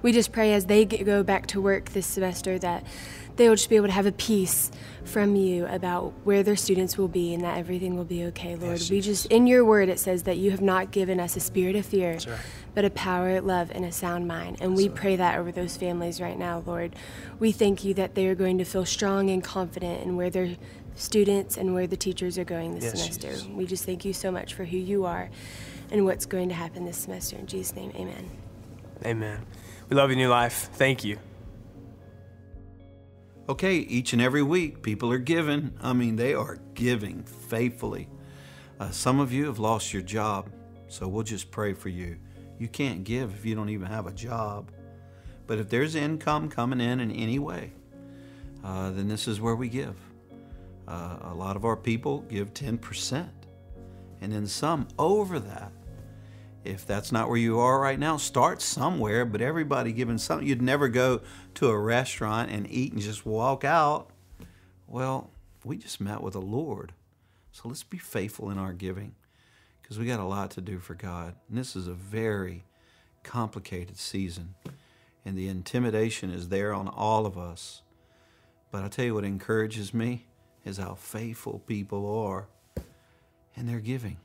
We 0.02 0.14
just 0.14 0.32
pray 0.32 0.54
as 0.54 0.68
they 0.68 0.86
go 0.86 1.24
back 1.24 1.48
to 1.48 1.62
work 1.62 1.90
this 1.90 2.06
semester 2.06 2.58
that 2.60 2.86
they 3.36 3.50
will 3.50 3.56
just 3.56 3.70
be 3.70 3.76
able 3.76 3.88
to 3.88 3.94
have 3.94 4.06
a 4.06 4.14
peace 4.14 4.72
from 5.06 5.36
you 5.36 5.66
about 5.68 6.14
where 6.24 6.44
their 6.44 6.56
students 6.56 6.98
will 6.98 7.08
be 7.08 7.34
and 7.34 7.44
that 7.44 7.58
everything 7.58 7.96
will 7.96 8.06
be 8.06 8.26
okay, 8.26 8.56
Lord. 8.56 8.80
Yes, 8.80 8.90
we 8.90 9.02
just, 9.02 9.28
in 9.28 9.48
your 9.48 9.64
word, 9.64 9.88
it 9.90 10.00
says 10.00 10.24
that 10.24 10.38
you 10.38 10.52
have 10.52 10.62
not 10.62 10.92
given 10.92 11.20
us 11.20 11.36
a 11.36 11.40
spirit 11.40 11.76
of 11.76 11.86
fear, 11.86 12.14
right. 12.28 12.40
but 12.74 12.86
a 12.86 12.90
power, 12.90 13.40
love, 13.42 13.72
and 13.72 13.86
a 13.86 13.92
sound 13.92 14.28
mind. 14.28 14.58
And 14.62 14.76
we 14.76 14.90
pray 14.90 15.16
that 15.16 15.38
over 15.38 15.52
those 15.52 15.78
families 15.78 16.20
right 16.20 16.38
now, 16.38 16.64
Lord. 16.66 16.96
We 17.40 17.52
thank 17.52 17.84
you 17.84 17.94
that 17.94 18.16
they 18.16 18.28
are 18.28 18.36
going 18.36 18.58
to 18.58 18.66
feel 18.66 18.86
strong 18.86 19.30
and 19.30 19.44
confident 19.44 20.04
in 20.04 20.16
where 20.16 20.30
their 20.30 20.56
students 20.96 21.58
and 21.58 21.74
where 21.74 21.88
the 21.88 21.98
teachers 21.98 22.38
are 22.38 22.44
going 22.46 22.76
this 22.76 22.86
Yes, 22.86 23.02
semester. 23.02 23.32
Jesus. 23.32 23.48
We 23.48 23.66
just 23.66 23.86
thank 23.86 24.06
you 24.06 24.14
so 24.14 24.32
much 24.32 24.54
for 24.54 24.66
who 24.66 24.78
you 24.78 25.06
are 25.06 25.30
and 25.92 26.06
what's 26.06 26.26
going 26.26 26.50
to 26.50 26.56
happen 26.56 26.86
this 26.86 26.98
semester. 26.98 27.38
In 27.38 27.48
Jesus' 27.48 27.76
name, 27.76 27.92
amen. 27.96 28.30
Amen. 29.06 29.46
We 29.90 29.96
love 29.96 30.10
you, 30.10 30.16
New 30.16 30.30
Life. 30.30 30.70
Thank 30.74 31.04
you. 31.04 31.20
Okay, 33.48 33.76
each 33.76 34.12
and 34.14 34.22
every 34.24 34.42
week, 34.42 34.82
people 34.82 35.12
are 35.12 35.20
giving. 35.20 35.72
I 35.80 35.94
mean, 35.94 36.16
they 36.16 36.34
are 36.34 36.58
giving 36.74 37.22
faithfully. 37.22 38.10
Uh, 38.80 38.90
some 38.90 39.20
of 39.20 39.32
you 39.32 39.46
have 39.46 39.60
lost 39.60 39.94
your 39.94 40.02
job, 40.02 40.50
so 40.88 41.08
we'll 41.08 41.22
just 41.22 41.52
pray 41.52 41.74
for 41.74 41.90
you. 41.90 42.18
You 42.58 42.68
can't 42.68 43.04
give 43.04 43.36
if 43.36 43.46
you 43.46 43.54
don't 43.54 43.70
even 43.70 43.86
have 43.88 44.08
a 44.08 44.12
job. 44.12 44.72
But 45.46 45.60
if 45.60 45.70
there's 45.70 45.94
income 45.94 46.50
coming 46.50 46.82
in 46.82 47.00
in 47.00 47.12
any 47.12 47.38
way, 47.38 47.72
uh, 48.64 48.90
then 48.90 49.08
this 49.08 49.28
is 49.28 49.40
where 49.40 49.56
we 49.56 49.70
give. 49.70 49.96
Uh, 50.88 51.18
a 51.26 51.34
lot 51.36 51.56
of 51.56 51.66
our 51.66 51.78
people 51.78 52.22
give 52.22 52.52
10%, 52.52 53.28
and 54.22 54.34
then 54.34 54.48
some 54.48 54.88
over 54.98 55.40
that. 55.40 55.72
If 56.66 56.86
that's 56.86 57.12
not 57.12 57.30
where 57.30 57.38
you 57.38 57.60
are 57.60 57.80
right 57.80 58.00
now, 58.00 58.18
start 58.18 58.62
somewhere, 58.62 59.24
but 59.26 59.42
everybody 59.42 59.92
giving 59.94 60.18
something. 60.18 60.48
You'd 60.48 60.62
never 60.62 60.88
go 60.88 61.22
to 61.56 61.70
a 61.70 61.78
restaurant 61.78 62.50
and 62.50 62.70
eat 62.70 62.94
and 62.94 63.02
just 63.02 63.26
walk 63.26 63.64
out. 63.64 64.10
Well, 64.88 65.30
we 65.64 65.78
just 65.78 66.02
met 66.02 66.22
with 66.22 66.34
the 66.34 66.42
Lord. 66.42 66.94
So 67.52 67.68
let's 67.68 67.84
be 67.84 67.98
faithful 67.98 68.50
in 68.50 68.58
our 68.58 68.74
giving 68.74 69.16
because 69.82 70.00
we 70.00 70.06
got 70.06 70.20
a 70.20 70.26
lot 70.26 70.52
to 70.52 70.62
do 70.62 70.80
for 70.80 70.96
God. 70.96 71.36
And 71.48 71.58
this 71.58 71.76
is 71.76 71.88
a 71.88 71.94
very 71.94 72.66
complicated 73.24 73.98
season, 73.98 74.56
and 75.24 75.38
the 75.38 75.48
intimidation 75.48 76.32
is 76.32 76.50
there 76.50 76.74
on 76.74 76.88
all 76.88 77.26
of 77.26 77.38
us. 77.38 77.82
But 78.72 78.84
I 78.84 78.88
tell 78.88 79.06
you 79.06 79.14
what 79.14 79.24
encourages 79.24 79.94
me 79.94 80.26
is 80.66 80.78
how 80.78 80.96
faithful 80.96 81.60
people 81.60 82.24
are 82.26 82.48
and 83.56 83.70
they're 83.70 83.80
giving. 83.80 84.18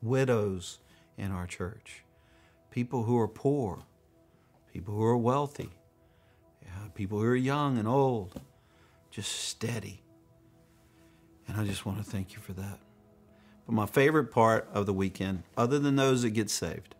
Widows 0.00 0.78
in 1.18 1.32
our 1.32 1.46
church, 1.46 2.04
people 2.70 3.02
who 3.02 3.18
are 3.18 3.28
poor, 3.28 3.82
people 4.72 4.94
who 4.94 5.02
are 5.02 5.16
wealthy, 5.16 5.70
yeah, 6.62 6.88
people 6.94 7.18
who 7.18 7.26
are 7.26 7.36
young 7.36 7.76
and 7.76 7.88
old, 7.88 8.40
just 9.10 9.32
steady. 9.32 10.00
And 11.46 11.56
I 11.56 11.64
just 11.64 11.84
want 11.84 11.98
to 11.98 12.04
thank 12.04 12.34
you 12.34 12.38
for 12.38 12.52
that. 12.52 12.78
But 13.66 13.72
my 13.72 13.86
favorite 13.86 14.30
part 14.30 14.68
of 14.72 14.86
the 14.86 14.92
weekend, 14.94 15.42
other 15.56 15.78
than 15.78 15.96
those 15.96 16.22
that 16.22 16.30
get 16.30 16.50
saved, 16.50 16.94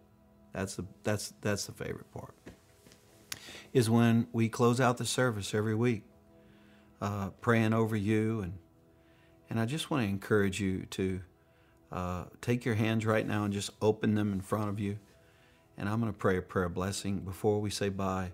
that's 0.53 0.75
the, 0.75 0.85
that's, 1.05 1.33
that's 1.41 1.67
the 1.67 1.73
favorite 1.73 2.11
part, 2.13 2.35
is 3.73 3.89
when 3.89 4.27
we 4.33 4.49
close 4.49 4.81
out 4.81 4.97
the 4.97 5.05
service 5.05 5.55
every 5.55 5.75
week, 5.75 6.03
uh, 7.01 7.31
praying 7.41 7.73
over 7.73 7.95
you. 7.95 8.41
And, 8.41 8.55
and 9.49 9.61
I 9.61 9.67
just 9.67 9.91
want 9.91 10.05
to 10.05 10.09
encourage 10.09 10.61
you 10.61 10.87
to 10.91 11.21
uh, 11.91 12.25
take 12.41 12.65
your 12.65 12.75
hands 12.75 13.07
right 13.07 13.27
now 13.27 13.45
and 13.45 13.53
just 13.53 13.71
open 13.81 14.15
them 14.15 14.33
in 14.33 14.41
front 14.41 14.69
of 14.69 14.79
you. 14.79 14.99
And 15.77 15.89
I'm 15.89 16.01
going 16.01 16.13
to 16.13 16.19
pray 16.19 16.37
a 16.37 16.43
prayer 16.43 16.69
blessing 16.69 17.21
before 17.21 17.61
we 17.61 17.71
say 17.71 17.89
bye. 17.89 18.33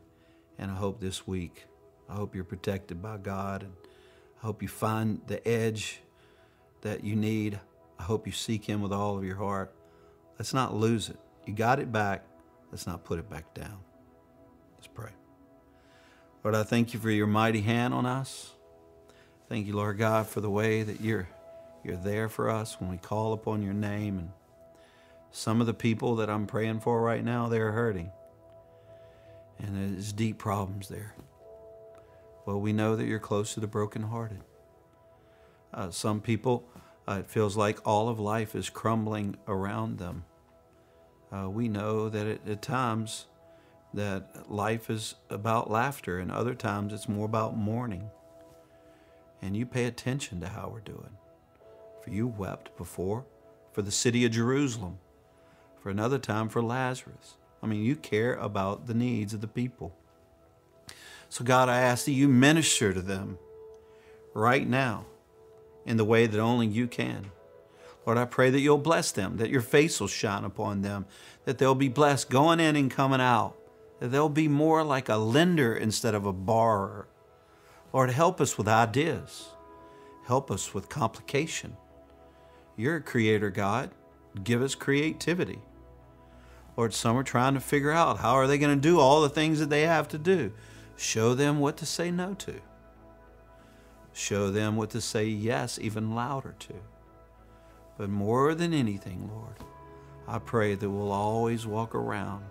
And 0.59 0.70
I 0.70 0.74
hope 0.74 1.00
this 1.00 1.26
week, 1.26 1.64
I 2.09 2.14
hope 2.14 2.34
you're 2.34 2.44
protected 2.44 3.02
by 3.02 3.18
God. 3.18 3.62
And 3.62 3.72
I 4.42 4.46
hope 4.46 4.62
you 4.62 4.68
find 4.68 5.20
the 5.26 5.46
edge 5.46 6.00
that 6.80 7.05
you 7.05 7.16
need. 7.16 7.59
I 7.98 8.02
hope 8.02 8.26
you 8.26 8.32
seek 8.32 8.64
Him 8.64 8.80
with 8.80 8.92
all 8.92 9.16
of 9.16 9.24
your 9.24 9.36
heart. 9.36 9.74
Let's 10.38 10.55
not 10.55 10.74
lose 10.74 11.09
it. 11.09 11.18
You 11.46 11.55
got 11.55 11.78
it 11.78 11.92
back. 11.92 12.24
Let's 12.70 12.86
not 12.86 13.05
put 13.05 13.18
it 13.18 13.28
back 13.28 13.55
down. 13.55 13.78
Let's 14.76 14.88
pray. 14.88 15.11
Lord, 16.42 16.55
I 16.55 16.62
thank 16.62 16.92
you 16.92 17.00
for 17.00 17.11
your 17.11 17.26
mighty 17.26 17.61
hand 17.61 17.94
on 17.94 18.05
us. 18.05 18.52
Thank 19.48 19.66
you, 19.66 19.76
Lord 19.76 19.98
God, 19.98 20.26
for 20.26 20.40
the 20.40 20.50
way 20.50 20.82
that 20.82 21.00
you're 21.00 21.28
you're 21.85 21.97
there 21.97 22.28
for 22.28 22.51
us 22.51 22.80
when 22.80 22.91
we 22.91 22.97
call 22.97 23.32
upon 23.32 23.62
your 23.62 23.74
name. 23.74 24.18
And 24.18 24.30
some 25.30 25.61
of 25.61 25.66
the 25.66 25.74
people 25.74 26.16
that 26.16 26.30
I'm 26.30 26.47
praying 26.47 26.80
for 26.80 27.01
right 27.03 27.24
now, 27.24 27.49
they're 27.49 27.72
hurting. 27.72 28.11
And 29.59 29.95
there's 29.95 30.12
deep 30.12 30.39
problems 30.39 30.89
there. 30.89 31.14
Well, 32.47 32.61
we 32.61 32.72
know 32.72 32.97
that 32.97 33.07
you're 33.07 33.18
close 33.18 33.55
to 33.55 33.61
the 33.61 33.66
brokenhearted. 33.66 34.43
Uh, 35.72 35.91
some 35.91 36.20
people, 36.20 36.68
uh, 37.09 37.18
it 37.20 37.30
feels 37.30 37.57
like 37.57 37.78
all 37.87 38.09
of 38.09 38.20
life 38.20 38.55
is 38.55 38.68
crumbling 38.70 39.37
around 39.49 39.99
them. 39.99 40.24
Uh, 41.32 41.49
we 41.49 41.68
know 41.68 42.09
that 42.09 42.26
at, 42.26 42.49
at 42.49 42.62
times 42.62 43.26
that 43.95 44.51
life 44.51 44.91
is 44.91 45.14
about 45.30 45.70
laughter, 45.70 46.18
and 46.18 46.30
other 46.30 46.55
times 46.55 46.93
it's 46.93 47.09
more 47.09 47.26
about 47.26 47.57
mourning. 47.57 48.11
And 49.41 49.57
you 49.57 49.66
pay 49.66 49.87
attention 49.87 50.41
to 50.41 50.49
how 50.49 50.68
we're 50.72 50.80
doing. 50.80 51.16
For 52.05 52.11
you 52.11 52.26
wept 52.26 52.76
before 52.76 53.24
for 53.72 53.80
the 53.80 53.90
city 53.90 54.26
of 54.26 54.32
Jerusalem, 54.32 54.98
for 55.82 55.88
another 55.88 56.18
time 56.18 56.50
for 56.50 56.62
Lazarus. 56.62 57.38
I 57.62 57.66
mean, 57.66 57.82
you 57.82 57.96
care 57.96 58.34
about 58.34 58.86
the 58.86 58.94
needs 58.94 59.32
of 59.32 59.40
the 59.40 59.48
people. 59.48 59.96
So, 61.30 61.44
God, 61.44 61.70
I 61.70 61.80
ask 61.80 62.05
that 62.05 62.12
you 62.12 62.28
minister 62.28 62.92
to 62.92 63.00
them 63.00 63.38
right 64.34 64.68
now 64.68 65.07
in 65.86 65.96
the 65.96 66.05
way 66.05 66.26
that 66.26 66.38
only 66.38 66.66
you 66.66 66.86
can. 66.86 67.30
Lord, 68.07 68.18
I 68.18 68.26
pray 68.26 68.50
that 68.50 68.61
you'll 68.61 68.76
bless 68.76 69.11
them, 69.11 69.38
that 69.38 69.50
your 69.50 69.62
face 69.62 69.98
will 69.98 70.07
shine 70.07 70.44
upon 70.44 70.82
them, 70.82 71.07
that 71.46 71.57
they'll 71.57 71.74
be 71.74 71.88
blessed 71.88 72.28
going 72.28 72.61
in 72.61 72.76
and 72.76 72.90
coming 72.90 73.20
out, 73.20 73.57
that 73.98 74.09
they'll 74.09 74.28
be 74.28 74.46
more 74.46 74.84
like 74.84 75.09
a 75.09 75.16
lender 75.16 75.74
instead 75.74 76.14
of 76.14 76.26
a 76.26 76.34
borrower. 76.34 77.09
Lord, 77.94 78.11
help 78.11 78.42
us 78.42 78.59
with 78.59 78.68
ideas, 78.68 79.48
help 80.26 80.50
us 80.50 80.74
with 80.74 80.90
complication. 80.90 81.78
You're 82.77 82.97
a 82.97 83.03
creator, 83.03 83.51
God. 83.51 83.91
Give 84.43 84.62
us 84.62 84.75
creativity. 84.75 85.61
Lord, 86.77 86.93
some 86.93 87.16
are 87.16 87.22
trying 87.22 87.55
to 87.55 87.61
figure 87.61 87.93
out 87.93 88.18
how 88.18 88.35
are 88.35 88.47
they 88.47 88.59
going 88.59 88.75
to 88.75 88.81
do 88.81 88.99
all 88.99 89.20
the 89.20 89.29
things 89.29 89.61
that 89.61 89.70
they 89.70 89.83
have 89.83 90.09
to 90.09 90.18
do. 90.18 90.53
Show 90.97 91.35
them 91.35 91.61
what 91.61 91.77
to 91.79 91.87
say 91.87 92.11
no 92.11 92.35
to. 92.35 92.61
Show 94.12 94.51
them 94.51 94.77
what 94.77 94.91
to 94.91 95.01
say 95.01 95.27
yes 95.27 95.79
even 95.81 96.14
louder 96.14 96.55
to. 96.61 96.75
But 97.97 98.11
more 98.11 98.55
than 98.55 98.75
anything, 98.75 99.31
Lord, 99.33 99.57
I 100.27 100.39
pray 100.39 100.75
that 100.75 100.91
we'll 100.91 101.12
always 101.12 101.66
walk 101.66 101.95
around 101.95 102.45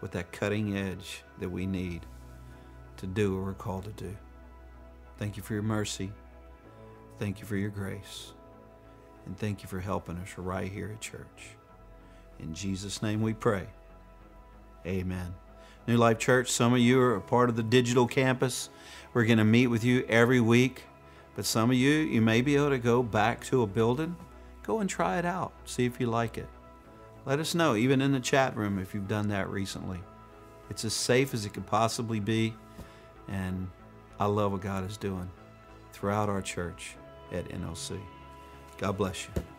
with 0.00 0.12
that 0.12 0.32
cutting 0.32 0.76
edge 0.78 1.24
that 1.38 1.50
we 1.50 1.66
need 1.66 2.06
to 2.98 3.06
do 3.06 3.36
what 3.36 3.44
we're 3.44 3.54
called 3.54 3.84
to 3.84 3.90
do. 3.90 4.16
Thank 5.18 5.36
you 5.36 5.42
for 5.42 5.54
your 5.54 5.62
mercy. 5.62 6.12
Thank 7.18 7.40
you 7.40 7.46
for 7.46 7.56
your 7.56 7.70
grace. 7.70 8.32
And 9.28 9.38
thank 9.38 9.62
you 9.62 9.68
for 9.68 9.78
helping 9.78 10.16
us 10.16 10.36
right 10.38 10.72
here 10.72 10.90
at 10.90 11.00
church. 11.00 11.50
In 12.40 12.54
Jesus' 12.54 13.02
name 13.02 13.20
we 13.20 13.34
pray. 13.34 13.66
Amen. 14.86 15.34
New 15.86 15.98
Life 15.98 16.18
Church, 16.18 16.50
some 16.50 16.72
of 16.72 16.78
you 16.78 16.98
are 17.00 17.14
a 17.14 17.20
part 17.20 17.50
of 17.50 17.56
the 17.56 17.62
digital 17.62 18.06
campus. 18.06 18.70
We're 19.12 19.26
going 19.26 19.38
to 19.38 19.44
meet 19.44 19.66
with 19.66 19.84
you 19.84 20.04
every 20.08 20.40
week. 20.40 20.84
But 21.36 21.44
some 21.44 21.70
of 21.70 21.76
you, 21.76 21.90
you 21.90 22.22
may 22.22 22.40
be 22.40 22.56
able 22.56 22.70
to 22.70 22.78
go 22.78 23.02
back 23.02 23.44
to 23.44 23.62
a 23.62 23.66
building. 23.66 24.16
Go 24.62 24.80
and 24.80 24.88
try 24.88 25.18
it 25.18 25.26
out. 25.26 25.52
See 25.66 25.84
if 25.84 26.00
you 26.00 26.06
like 26.06 26.38
it. 26.38 26.48
Let 27.26 27.38
us 27.38 27.54
know, 27.54 27.76
even 27.76 28.00
in 28.00 28.12
the 28.12 28.20
chat 28.20 28.56
room, 28.56 28.78
if 28.78 28.94
you've 28.94 29.08
done 29.08 29.28
that 29.28 29.50
recently. 29.50 30.00
It's 30.70 30.86
as 30.86 30.94
safe 30.94 31.34
as 31.34 31.44
it 31.44 31.52
could 31.52 31.66
possibly 31.66 32.18
be. 32.18 32.54
And 33.28 33.68
I 34.18 34.24
love 34.24 34.52
what 34.52 34.62
God 34.62 34.88
is 34.88 34.96
doing 34.96 35.30
throughout 35.92 36.30
our 36.30 36.40
church 36.40 36.96
at 37.30 37.46
NLC. 37.48 38.00
God 38.78 38.96
bless 38.96 39.26
you. 39.26 39.57